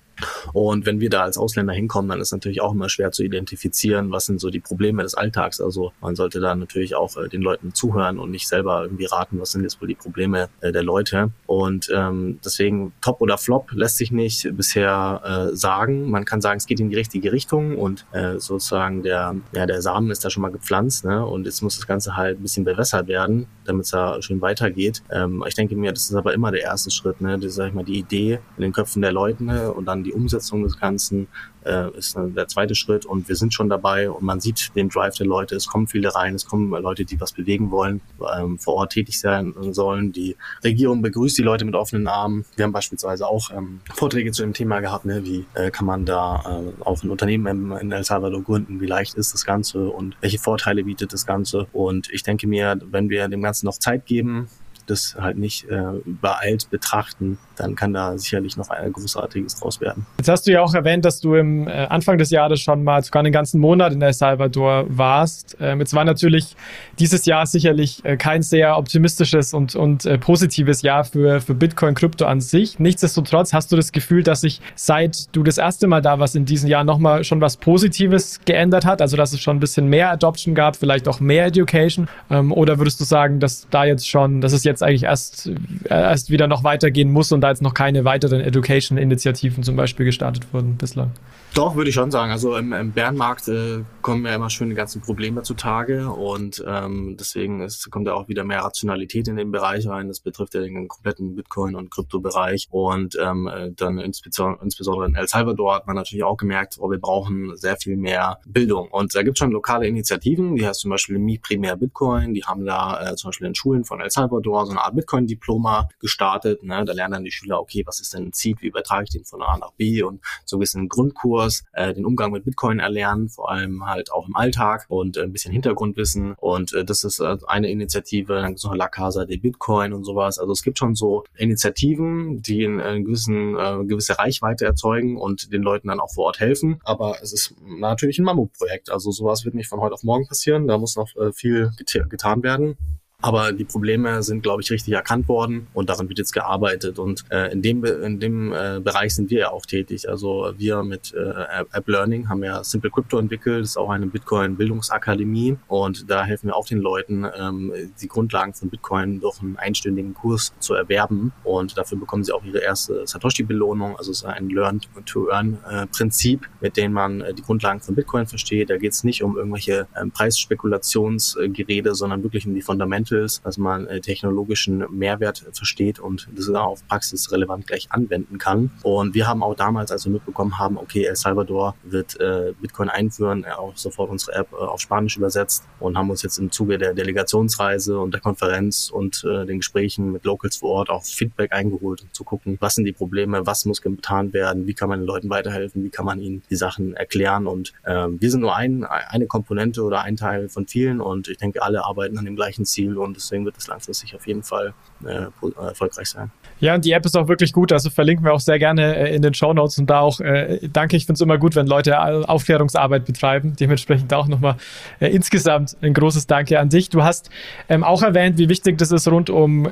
[0.54, 4.12] und wenn wir da als Ausländer hinkommen, dann ist natürlich auch immer schwer zu identifizieren,
[4.12, 5.62] was sind so die Probleme des Alltags.
[5.62, 9.40] Also man sollte da natürlich auch äh, den Leuten zuhören und nicht selber irgendwie raten,
[9.40, 11.32] was sind jetzt wohl die Probleme äh, der Leute.
[11.46, 16.10] Und ähm, deswegen Top oder Flop lässt sich nicht bisher äh, sagen.
[16.10, 19.82] Man kann sagen, es geht in die richtige Richtung und äh, sozusagen der, ja, der
[19.82, 21.26] Samen ist da schon mal gepflanzt ne?
[21.26, 25.02] und jetzt muss das Ganze halt ein bisschen bewässert werden, damit es da schön weitergeht.
[25.12, 27.40] Ähm, ich denke mir, das ist aber immer der erste Schritt, ne?
[27.40, 29.72] das, sag ich mal, die Idee in den Köpfen der Leute ne?
[29.72, 31.28] und dann die Umsetzung des Ganzen
[31.66, 35.16] äh, ist der zweite Schritt und wir sind schon dabei und man sieht den Drive
[35.16, 35.56] der Leute.
[35.56, 38.02] Es kommen viele rein, es kommen Leute, die was bewegen wollen,
[38.38, 40.12] ähm, vor Ort tätig sein sollen.
[40.12, 42.46] Die Regierung begrüßt die Leute mit offenen Armen.
[42.56, 45.24] Wir haben beispielsweise auch ähm, Vorträge zu dem Thema gehabt, ne?
[45.24, 49.16] wie äh, kann man da äh, auch ein Unternehmen in El Salvador gründen, wie leicht
[49.16, 51.68] ist das Ganze und welche Vorteile bietet das Ganze.
[51.72, 54.48] Und ich denke mir, wenn wir dem Ganzen noch Zeit geben,
[54.88, 60.06] das halt nicht äh, übereilt betrachten, dann kann da sicherlich noch ein großartiges draus werden.
[60.18, 63.04] Jetzt hast du ja auch erwähnt, dass du im äh, Anfang des Jahres schon mal
[63.04, 65.58] sogar einen ganzen Monat in El Salvador warst.
[65.60, 66.56] Ähm, jetzt war natürlich
[67.00, 71.96] dieses Jahr sicherlich äh, kein sehr optimistisches und, und äh, positives Jahr für, für Bitcoin
[71.96, 72.80] Krypto an sich.
[72.80, 76.46] Nichtsdestotrotz hast du das Gefühl, dass sich seit du das erste Mal da warst in
[76.46, 80.12] diesem Jahr nochmal schon was Positives geändert hat, also dass es schon ein bisschen mehr
[80.12, 82.08] Adoption gab, vielleicht auch mehr Education.
[82.30, 85.54] Ähm, oder würdest du sagen, dass da jetzt schon, dass es jetzt eigentlich erst, äh,
[85.90, 90.54] erst wieder noch weitergehen muss und da jetzt noch keine weiteren Education-Initiativen zum Beispiel gestartet
[90.54, 91.12] wurden bislang.
[91.54, 92.32] Doch, würde ich schon sagen.
[92.32, 97.16] Also im, im Bärenmarkt äh, kommen ja immer schön die ganzen Probleme zutage und ähm,
[97.20, 100.08] deswegen ist, kommt ja auch wieder mehr Rationalität in den Bereich rein.
[100.08, 105.28] Das betrifft ja den kompletten Bitcoin- und Kryptobereich und ähm, dann insbesondere, insbesondere in El
[105.28, 109.22] Salvador hat man natürlich auch gemerkt, oh, wir brauchen sehr viel mehr Bildung und da
[109.22, 113.12] gibt es schon lokale Initiativen, die heißt zum Beispiel Mi Primär Bitcoin, die haben da
[113.12, 116.64] äh, zum Beispiel in Schulen von El Salvador so eine Art Bitcoin-Diploma gestartet.
[116.64, 116.84] Ne?
[116.86, 119.26] Da lernen dann die Schüler, okay, was ist denn ein Seed, wie übertrage ich den
[119.26, 123.30] von A nach B und so ein bisschen Grundkurs, äh, den Umgang mit Bitcoin erlernen,
[123.30, 127.20] vor allem halt auch im Alltag und äh, ein bisschen Hintergrundwissen und äh, das ist
[127.20, 130.40] äh, eine Initiative, dann gibt es noch La Casa de Bitcoin und sowas.
[130.40, 135.52] Also es gibt schon so Initiativen, die in, in gewissen, äh, gewisse Reichweite erzeugen und
[135.52, 139.46] den Leuten dann auch vor Ort helfen, aber es ist natürlich ein Mammutprojekt, also sowas
[139.46, 142.78] wird nicht von heute auf morgen passieren, da muss noch äh, viel get getan werden.
[143.24, 147.00] Aber die Probleme sind, glaube ich, richtig erkannt worden und daran wird jetzt gearbeitet.
[147.00, 150.10] Und äh, in dem, in dem äh, Bereich sind wir ja auch tätig.
[150.10, 154.08] Also wir mit äh, App Learning haben ja Simple Crypto entwickelt, das ist auch eine
[154.08, 155.56] Bitcoin-Bildungsakademie.
[155.70, 157.72] Und da helfen wir auch den Leuten, ähm,
[158.02, 161.32] die Grundlagen von Bitcoin durch einen einstündigen Kurs zu erwerben.
[161.46, 163.96] Und dafür bekommen sie auch ihre erste Satoshi-Belohnung.
[163.96, 168.70] Also es ist ein Learn-to-Earn-Prinzip, mit dem man äh, die Grundlagen von Bitcoin versteht.
[168.70, 173.58] Da geht es nicht um irgendwelche ähm, Preisspekulationsgerede, sondern wirklich um die Fundamente Ist, dass
[173.58, 178.72] man äh, technologischen Mehrwert versteht und das auch praxisrelevant gleich anwenden kann.
[178.82, 182.90] Und wir haben auch damals, als wir mitbekommen haben, okay, El Salvador wird äh, Bitcoin
[182.90, 186.78] einführen, auch sofort unsere App äh, auf Spanisch übersetzt und haben uns jetzt im Zuge
[186.78, 191.54] der Delegationsreise und der Konferenz und äh, den Gesprächen mit Locals vor Ort auch Feedback
[191.54, 195.00] eingeholt, um zu gucken, was sind die Probleme, was muss getan werden, wie kann man
[195.00, 197.48] den Leuten weiterhelfen, wie kann man ihnen die Sachen erklären.
[197.48, 201.38] Und äh, wir sind nur ein, eine Komponente oder ein Teil von vielen und ich
[201.38, 204.74] denke, alle arbeiten an dem gleichen Ziel und deswegen wird es langfristig auf jeden Fall
[205.06, 205.28] äh,
[205.58, 206.32] erfolgreich sein.
[206.60, 209.16] Ja, und die App ist auch wirklich gut, also verlinken wir auch sehr gerne äh,
[209.16, 211.68] in den Show Notes und da auch, äh, danke, ich finde es immer gut, wenn
[211.68, 212.00] Leute
[212.30, 213.54] Aufklärungsarbeit betreiben.
[213.60, 214.56] Dementsprechend auch nochmal
[215.00, 216.90] äh, insgesamt ein großes Danke an dich.
[216.90, 217.30] Du hast
[217.70, 219.70] ähm, auch erwähnt, wie wichtig das ist rund um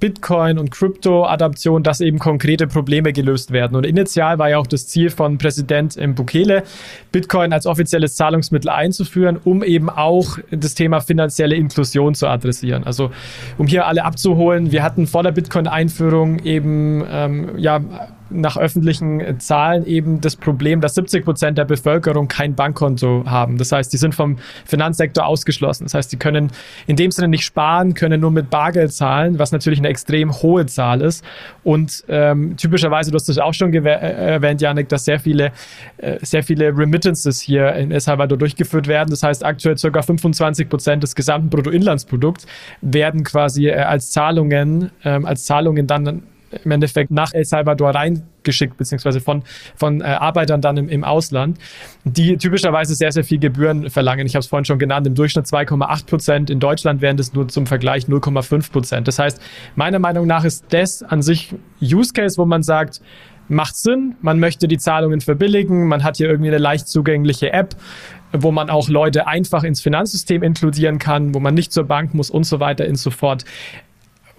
[0.00, 3.76] Bitcoin und Krypto-Adaption, dass eben konkrete Probleme gelöst werden.
[3.76, 6.62] Und initial war ja auch das Ziel von Präsident Bukele,
[7.12, 12.84] Bitcoin als offizielles Zahlungsmittel einzuführen, um eben auch das Thema finanzielle Inklusion zu adressieren.
[12.84, 13.10] Also
[13.56, 17.80] um hier alle abzuholen, wir hatten vor der Bitcoin-Einführung eben ähm, ja
[18.30, 23.58] nach öffentlichen Zahlen eben das Problem, dass 70 Prozent der Bevölkerung kein Bankkonto haben.
[23.58, 25.84] Das heißt, die sind vom Finanzsektor ausgeschlossen.
[25.84, 26.50] Das heißt, die können
[26.86, 30.66] in dem Sinne nicht sparen, können nur mit Bargeld zahlen, was natürlich eine extrem hohe
[30.66, 31.24] Zahl ist.
[31.64, 35.52] Und ähm, typischerweise, du hast das auch schon äh, erwähnt, Janik, dass sehr viele,
[35.98, 39.10] äh, sehr viele Remittances hier in El Salvador durchgeführt werden.
[39.10, 40.02] Das heißt, aktuell ca.
[40.02, 42.46] 25 Prozent des gesamten Bruttoinlandsprodukts
[42.80, 46.22] werden quasi äh, als Zahlungen, ähm, als Zahlungen dann
[46.64, 49.42] im Endeffekt nach El Salvador reingeschickt, beziehungsweise von,
[49.76, 51.58] von äh, Arbeitern dann im, im Ausland,
[52.04, 54.26] die typischerweise sehr, sehr viel Gebühren verlangen.
[54.26, 56.50] Ich habe es vorhin schon genannt, im Durchschnitt 2,8 Prozent.
[56.50, 59.08] In Deutschland wären das nur zum Vergleich 0,5 Prozent.
[59.08, 59.40] Das heißt,
[59.76, 63.00] meiner Meinung nach ist das an sich Use Case, wo man sagt,
[63.48, 67.74] macht Sinn, man möchte die Zahlungen verbilligen, man hat hier irgendwie eine leicht zugängliche App,
[68.32, 72.30] wo man auch Leute einfach ins Finanzsystem inkludieren kann, wo man nicht zur Bank muss
[72.30, 73.44] und so weiter und so fort.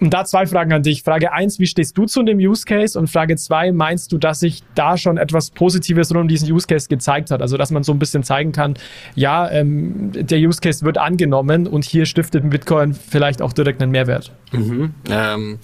[0.00, 1.02] Und da zwei Fragen an dich.
[1.02, 2.98] Frage eins, wie stehst du zu dem Use Case?
[2.98, 6.66] Und Frage zwei, meinst du, dass sich da schon etwas Positives rund um diesen Use
[6.66, 7.42] Case gezeigt hat?
[7.42, 8.74] Also, dass man so ein bisschen zeigen kann,
[9.14, 13.92] ja, ähm, der Use Case wird angenommen und hier stiftet Bitcoin vielleicht auch direkt einen
[13.92, 14.32] Mehrwert.
[14.52, 15.58] Mhm, ähm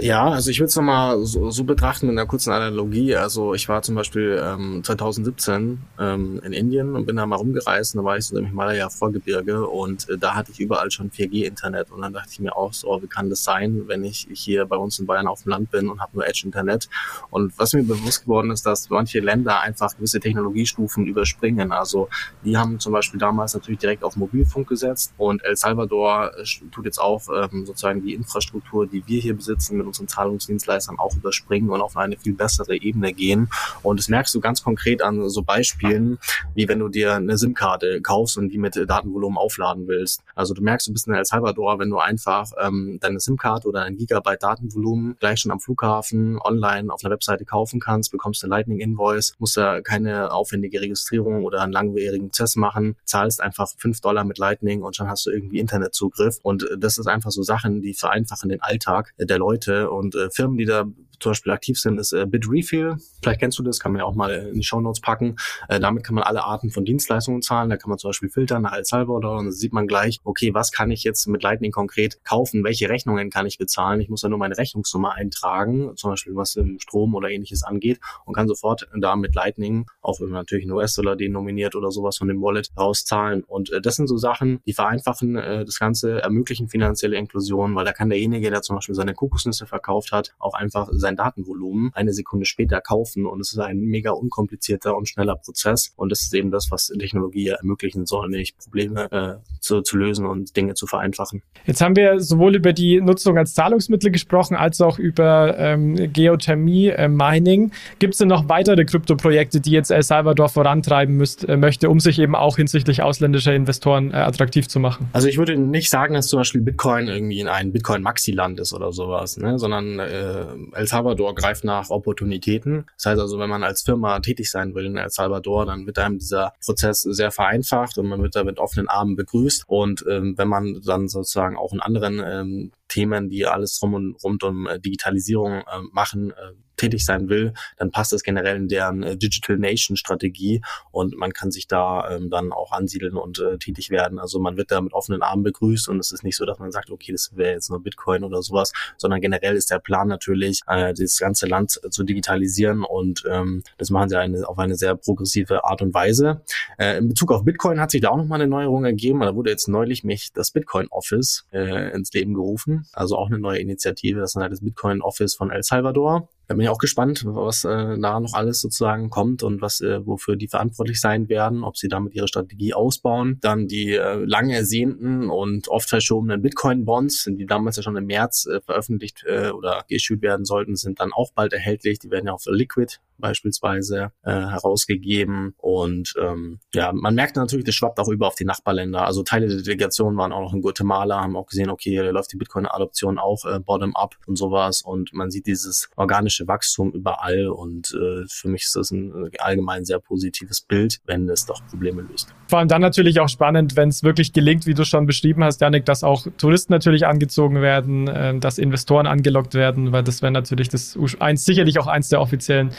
[0.00, 3.16] ja, also ich würde es nochmal so, so betrachten mit einer kurzen Analogie.
[3.16, 7.94] Also ich war zum Beispiel ähm, 2017 ähm, in Indien und bin da mal rumgereist
[7.94, 11.90] und da war ich so im Himalaya-Vorgebirge und äh, da hatte ich überall schon 4G-Internet
[11.90, 14.76] und dann dachte ich mir auch so, wie kann das sein, wenn ich hier bei
[14.76, 16.88] uns in Bayern auf dem Land bin und habe nur Edge-Internet.
[17.30, 21.72] Und was mir bewusst geworden ist, dass manche Länder einfach gewisse Technologiestufen überspringen.
[21.72, 22.08] Also
[22.44, 26.84] die haben zum Beispiel damals natürlich direkt auf Mobilfunk gesetzt und El Salvador äh, tut
[26.84, 31.70] jetzt auch ähm, sozusagen die Infrastruktur, die wir hier besitzen, mit unseren Zahlungsdienstleistern auch überspringen
[31.70, 33.48] und auf eine viel bessere Ebene gehen.
[33.82, 36.18] Und das merkst du ganz konkret an so Beispielen,
[36.54, 40.22] wie wenn du dir eine SIM-Karte kaufst und die mit Datenvolumen aufladen willst.
[40.34, 43.82] Also du merkst, du bist in El Salvador, wenn du einfach ähm, deine SIM-Karte oder
[43.82, 48.50] ein Gigabyte Datenvolumen gleich schon am Flughafen online auf einer Webseite kaufen kannst, bekommst eine
[48.50, 54.24] Lightning-Invoice, musst da keine aufwendige Registrierung oder einen langwierigen Prozess machen, zahlst einfach fünf Dollar
[54.24, 56.38] mit Lightning und schon hast du irgendwie Internetzugriff.
[56.42, 60.30] Und das ist einfach so Sachen, die vereinfachen den Alltag der Leute Leute und äh,
[60.30, 60.84] Firmen, die da
[61.20, 62.96] zum Beispiel aktiv sind, ist äh, Bitrefill.
[63.22, 65.36] Vielleicht kennst du das, kann man ja auch mal in die Show Notes packen.
[65.68, 67.70] Äh, damit kann man alle Arten von Dienstleistungen zahlen.
[67.70, 70.72] Da kann man zum Beispiel filtern nach Salvador und dann sieht man gleich, okay, was
[70.72, 72.64] kann ich jetzt mit Lightning konkret kaufen?
[72.64, 74.00] Welche Rechnungen kann ich bezahlen?
[74.00, 78.00] Ich muss da nur meine Rechnungsnummer eintragen, zum Beispiel was im Strom oder ähnliches angeht
[78.24, 82.16] und kann sofort da mit Lightning, auch wenn man natürlich einen US-Dollar denominiert oder sowas
[82.18, 83.44] von dem Wallet rauszahlen.
[83.44, 87.84] Und äh, das sind so Sachen, die vereinfachen äh, das Ganze, ermöglichen finanzielle Inklusion, weil
[87.84, 92.12] da kann derjenige, der zum Beispiel seine Kokosnüsse verkauft hat, auch einfach sein Datenvolumen eine
[92.12, 96.34] Sekunde später kaufen und es ist ein mega unkomplizierter und schneller Prozess und das ist
[96.34, 100.86] eben das, was Technologie ermöglichen soll, nämlich Probleme äh, zu, zu lösen und Dinge zu
[100.86, 101.42] vereinfachen.
[101.66, 106.88] Jetzt haben wir sowohl über die Nutzung als Zahlungsmittel gesprochen, als auch über ähm, Geothermie,
[106.88, 107.72] äh, Mining.
[107.98, 112.00] Gibt es denn noch weitere Kryptoprojekte, die jetzt El Salvador vorantreiben müsst, äh, möchte, um
[112.00, 115.08] sich eben auch hinsichtlich ausländischer Investoren äh, attraktiv zu machen?
[115.12, 118.92] Also ich würde nicht sagen, dass zum Beispiel Bitcoin irgendwie in ein Bitcoin-Maxi-Land ist oder
[118.92, 119.58] sowas, ne?
[119.58, 122.86] sondern äh, El Salvador greift nach Opportunitäten.
[122.96, 125.98] Das heißt also, wenn man als Firma tätig sein will in El Salvador, dann wird
[125.98, 129.64] einem dieser Prozess sehr vereinfacht und man wird da mit offenen Armen begrüßt.
[129.66, 134.22] Und ähm, wenn man dann sozusagen auch in anderen ähm, Themen, die alles rum und
[134.22, 138.68] rund um äh, Digitalisierung äh, machen, äh, tätig sein will, dann passt das generell in
[138.68, 143.38] deren äh, Digital Nation Strategie und man kann sich da ähm, dann auch ansiedeln und
[143.38, 144.18] äh, tätig werden.
[144.18, 146.72] Also man wird da mit offenen Armen begrüßt und es ist nicht so, dass man
[146.72, 150.62] sagt, okay, das wäre jetzt nur Bitcoin oder sowas, sondern generell ist der Plan natürlich,
[150.66, 154.94] äh, das ganze Land zu digitalisieren und ähm, das machen sie eine, auf eine sehr
[154.94, 156.42] progressive Art und Weise.
[156.78, 159.20] Äh, in Bezug auf Bitcoin hat sich da auch nochmal eine Neuerung ergeben.
[159.20, 163.38] Da wurde jetzt neulich mich das Bitcoin Office äh, ins Leben gerufen, also auch eine
[163.38, 164.20] neue Initiative.
[164.20, 166.28] Das ist halt das Bitcoin Office von El Salvador.
[166.48, 170.04] Da bin ich auch gespannt, was äh, da noch alles sozusagen kommt und was äh,
[170.06, 173.36] wofür die verantwortlich sein werden, ob sie damit ihre Strategie ausbauen.
[173.42, 178.46] Dann die äh, lang ersehnten und oft verschobenen Bitcoin-Bonds, die damals ja schon im März
[178.46, 181.98] äh, veröffentlicht äh, oder geissued werden sollten, sind dann auch bald erhältlich.
[181.98, 185.54] Die werden ja auf Liquid beispielsweise äh, herausgegeben.
[185.58, 189.04] Und ähm, ja, man merkt natürlich, das schwappt auch über auf die Nachbarländer.
[189.04, 192.32] Also Teile der Delegation waren auch noch in Guatemala, haben auch gesehen, okay, hier läuft
[192.32, 194.82] die Bitcoin-Adoption auch äh, bottom-up und sowas.
[194.82, 197.48] Und man sieht dieses organische Wachstum überall.
[197.48, 201.60] Und äh, für mich ist das ein äh, allgemein sehr positives Bild, wenn es doch
[201.68, 202.34] Probleme löst.
[202.48, 205.60] Vor allem dann natürlich auch spannend, wenn es wirklich gelingt, wie du schon beschrieben hast,
[205.60, 210.32] Janik, dass auch Touristen natürlich angezogen werden, äh, dass Investoren angelockt werden, weil das wäre
[210.32, 212.70] natürlich das eins, sicherlich auch eins der offiziellen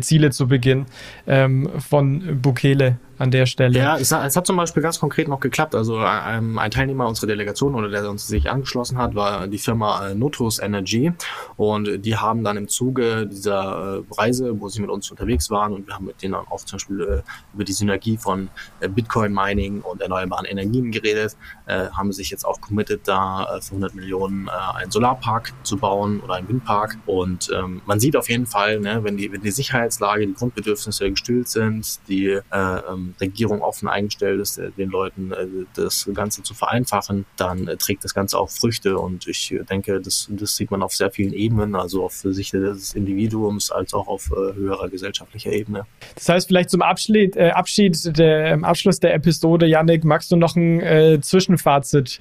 [0.00, 0.86] Ziele zu Beginn
[1.26, 3.78] ähm, von Bukele an der Stelle.
[3.78, 5.74] Ja, es, es, hat zum Beispiel ganz konkret noch geklappt.
[5.74, 10.08] Also ähm, ein Teilnehmer unserer Delegation oder der uns sich angeschlossen hat, war die Firma
[10.08, 11.12] äh, Notus Energy
[11.58, 15.74] und die haben dann im Zuge dieser äh, Reise, wo sie mit uns unterwegs waren
[15.74, 18.48] und wir haben mit denen dann auch zum Beispiel äh, über die Synergie von
[18.80, 24.48] Bitcoin Mining und erneuerbaren Energien geredet, haben sich jetzt auch committed, da für 100 Millionen
[24.48, 29.04] einen Solarpark zu bauen oder einen Windpark und ähm, man sieht auf jeden Fall, ne,
[29.04, 34.40] wenn die wenn die Sicherheitslage, die Grundbedürfnisse gestillt sind, die äh, ähm, Regierung offen eingestellt
[34.40, 38.50] ist, äh, den Leuten äh, das Ganze zu vereinfachen, dann äh, trägt das Ganze auch
[38.50, 38.98] Früchte.
[38.98, 42.94] Und ich denke, das, das sieht man auf sehr vielen Ebenen, also auf Sicht des
[42.94, 45.86] Individuums als auch auf höherer gesellschaftlicher Ebene.
[46.14, 50.56] Das heißt, vielleicht zum Abschied, äh, Abschied der, Abschluss der Episode, Yannick, magst du noch
[50.56, 52.20] ein äh, Zwischenfazit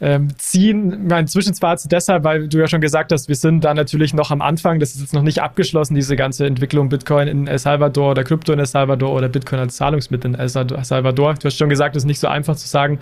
[0.00, 1.06] ähm, ziehen?
[1.08, 4.42] Mein Zwischenfazit deshalb, weil du ja schon gesagt hast, wir sind da natürlich noch am
[4.42, 4.80] Anfang.
[4.80, 8.52] Das ist jetzt noch nicht abgeschlossen, diese ganze Entwicklung Bitcoin in El Salvador oder Krypto
[8.52, 11.34] in El Salvador oder Bitcoin als Zahlungsmittel in El Salvador.
[11.34, 12.98] Du hast schon gesagt, es ist nicht so einfach zu sagen,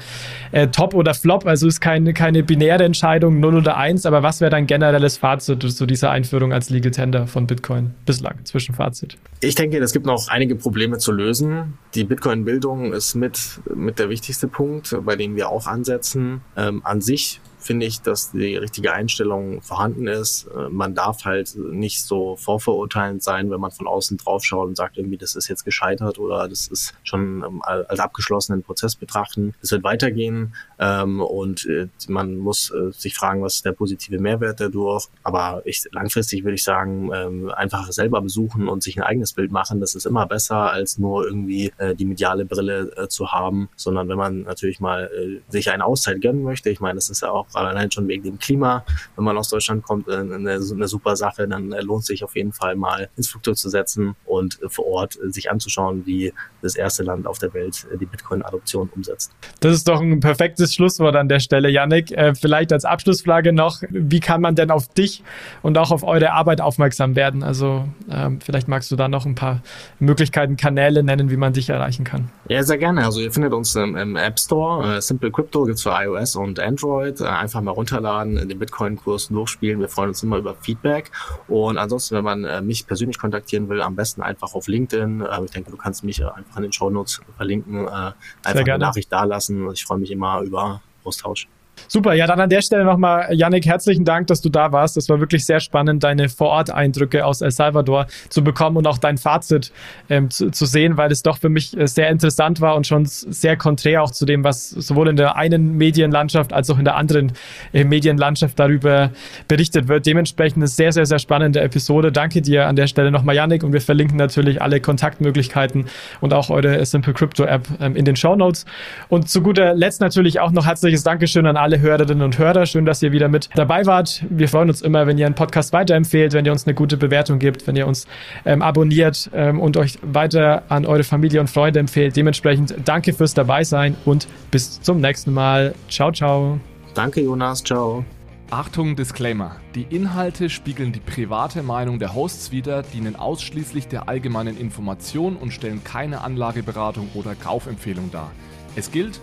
[0.52, 1.46] äh, Top oder Flop.
[1.46, 4.06] Also ist keine, keine binäre Entscheidung, 0 oder 1.
[4.06, 8.44] Aber was wäre dein generelles Fazit zu dieser Einführung als Legal Tender von Bitcoin bislang?
[8.44, 9.16] Zwischenfazit.
[9.40, 11.78] Ich denke, es gibt noch einige Probleme zu lösen.
[11.94, 16.40] Die Bitcoin-Bildung ist mit, mit der wichtigste Punkt, bei dem wir auch ansetzen.
[16.56, 20.46] Ähm, an sich finde ich, dass die richtige Einstellung vorhanden ist.
[20.54, 24.76] Äh, man darf halt nicht so vorverurteilend sein, wenn man von außen drauf schaut und
[24.76, 29.54] sagt, irgendwie, das ist jetzt gescheitert oder das ist schon ähm, als abgeschlossenen Prozess betrachten.
[29.62, 34.18] Es wird weitergehen ähm, und äh, man muss äh, sich fragen, was ist der positive
[34.20, 35.06] Mehrwert dadurch.
[35.22, 39.50] Aber ich, langfristig würde ich sagen, ähm, einfach selber besuchen und sich ein eigenes Bild
[39.50, 44.16] machen, das ist immer besser, als nur irgendwie die mediale Brille zu haben, sondern wenn
[44.16, 45.10] man natürlich mal
[45.48, 48.38] sich eine Auszeit gönnen möchte, ich meine, das ist ja auch allein schon wegen dem
[48.38, 48.84] Klima,
[49.16, 52.34] wenn man aus Deutschland kommt, äh, eine, eine super Sache, dann äh, lohnt sich auf
[52.36, 56.32] jeden Fall mal ins Flugzeug zu setzen und äh, vor Ort sich anzuschauen, wie
[56.62, 59.32] das erste Land auf der Welt die Bitcoin-Adoption umsetzt.
[59.60, 62.14] Das ist doch ein perfektes Schlusswort an der Stelle, Yannick.
[62.40, 65.22] Vielleicht als Abschlussfrage noch, wie kann man denn auf dich
[65.62, 67.42] und auch auf eure Arbeit aufmerksam werden?
[67.42, 69.62] Also ähm, vielleicht magst du da noch ein paar
[69.98, 72.30] Möglichkeiten, Kanäle nennen, wie man dich erreichen kann.
[72.48, 73.04] Ja, sehr gerne.
[73.04, 75.00] Also ihr findet uns im, im App Store.
[75.00, 77.20] Simple Crypto gibt es für iOS und Android.
[77.44, 79.78] Einfach mal runterladen, den Bitcoin-Kurs durchspielen.
[79.78, 81.10] Wir freuen uns immer über Feedback.
[81.46, 85.20] Und ansonsten, wenn man äh, mich persönlich kontaktieren will, am besten einfach auf LinkedIn.
[85.20, 87.86] Äh, ich denke, du kannst mich einfach in den Show Notes verlinken.
[87.86, 88.14] Äh, einfach
[88.44, 89.70] eine Nachricht dalassen.
[89.72, 91.48] Ich freue mich immer über Austausch.
[91.88, 94.96] Super, ja, dann an der Stelle nochmal, Yannick, herzlichen Dank, dass du da warst.
[94.96, 99.18] Das war wirklich sehr spannend, deine Vorort-Eindrücke aus El Salvador zu bekommen und auch dein
[99.18, 99.72] Fazit
[100.08, 103.04] ähm, zu, zu, sehen, weil es doch für mich äh, sehr interessant war und schon
[103.06, 106.96] sehr konträr auch zu dem, was sowohl in der einen Medienlandschaft als auch in der
[106.96, 107.32] anderen
[107.72, 109.10] äh, Medienlandschaft darüber
[109.48, 110.06] berichtet wird.
[110.06, 112.12] Dementsprechend eine sehr, sehr, sehr spannende Episode.
[112.12, 115.86] Danke dir an der Stelle nochmal, Yannick, und wir verlinken natürlich alle Kontaktmöglichkeiten
[116.20, 118.64] und auch eure Simple Crypto App ähm, in den Show Notes.
[119.08, 122.66] Und zu guter Letzt natürlich auch noch herzliches Dankeschön an alle Hörerinnen und Hörer.
[122.66, 124.22] Schön, dass ihr wieder mit dabei wart.
[124.28, 127.38] Wir freuen uns immer, wenn ihr einen Podcast weiterempfehlt, wenn ihr uns eine gute Bewertung
[127.38, 128.06] gibt, wenn ihr uns
[128.44, 132.16] ähm, abonniert ähm, und euch weiter an eure Familie und Freunde empfehlt.
[132.16, 135.74] Dementsprechend danke fürs Dabeisein und bis zum nächsten Mal.
[135.88, 136.60] Ciao, ciao.
[136.92, 137.64] Danke, Jonas.
[137.64, 138.04] Ciao.
[138.50, 139.56] Achtung, Disclaimer.
[139.74, 145.50] Die Inhalte spiegeln die private Meinung der Hosts wider, dienen ausschließlich der allgemeinen Information und
[145.50, 148.32] stellen keine Anlageberatung oder Kaufempfehlung dar.
[148.76, 149.22] Es gilt,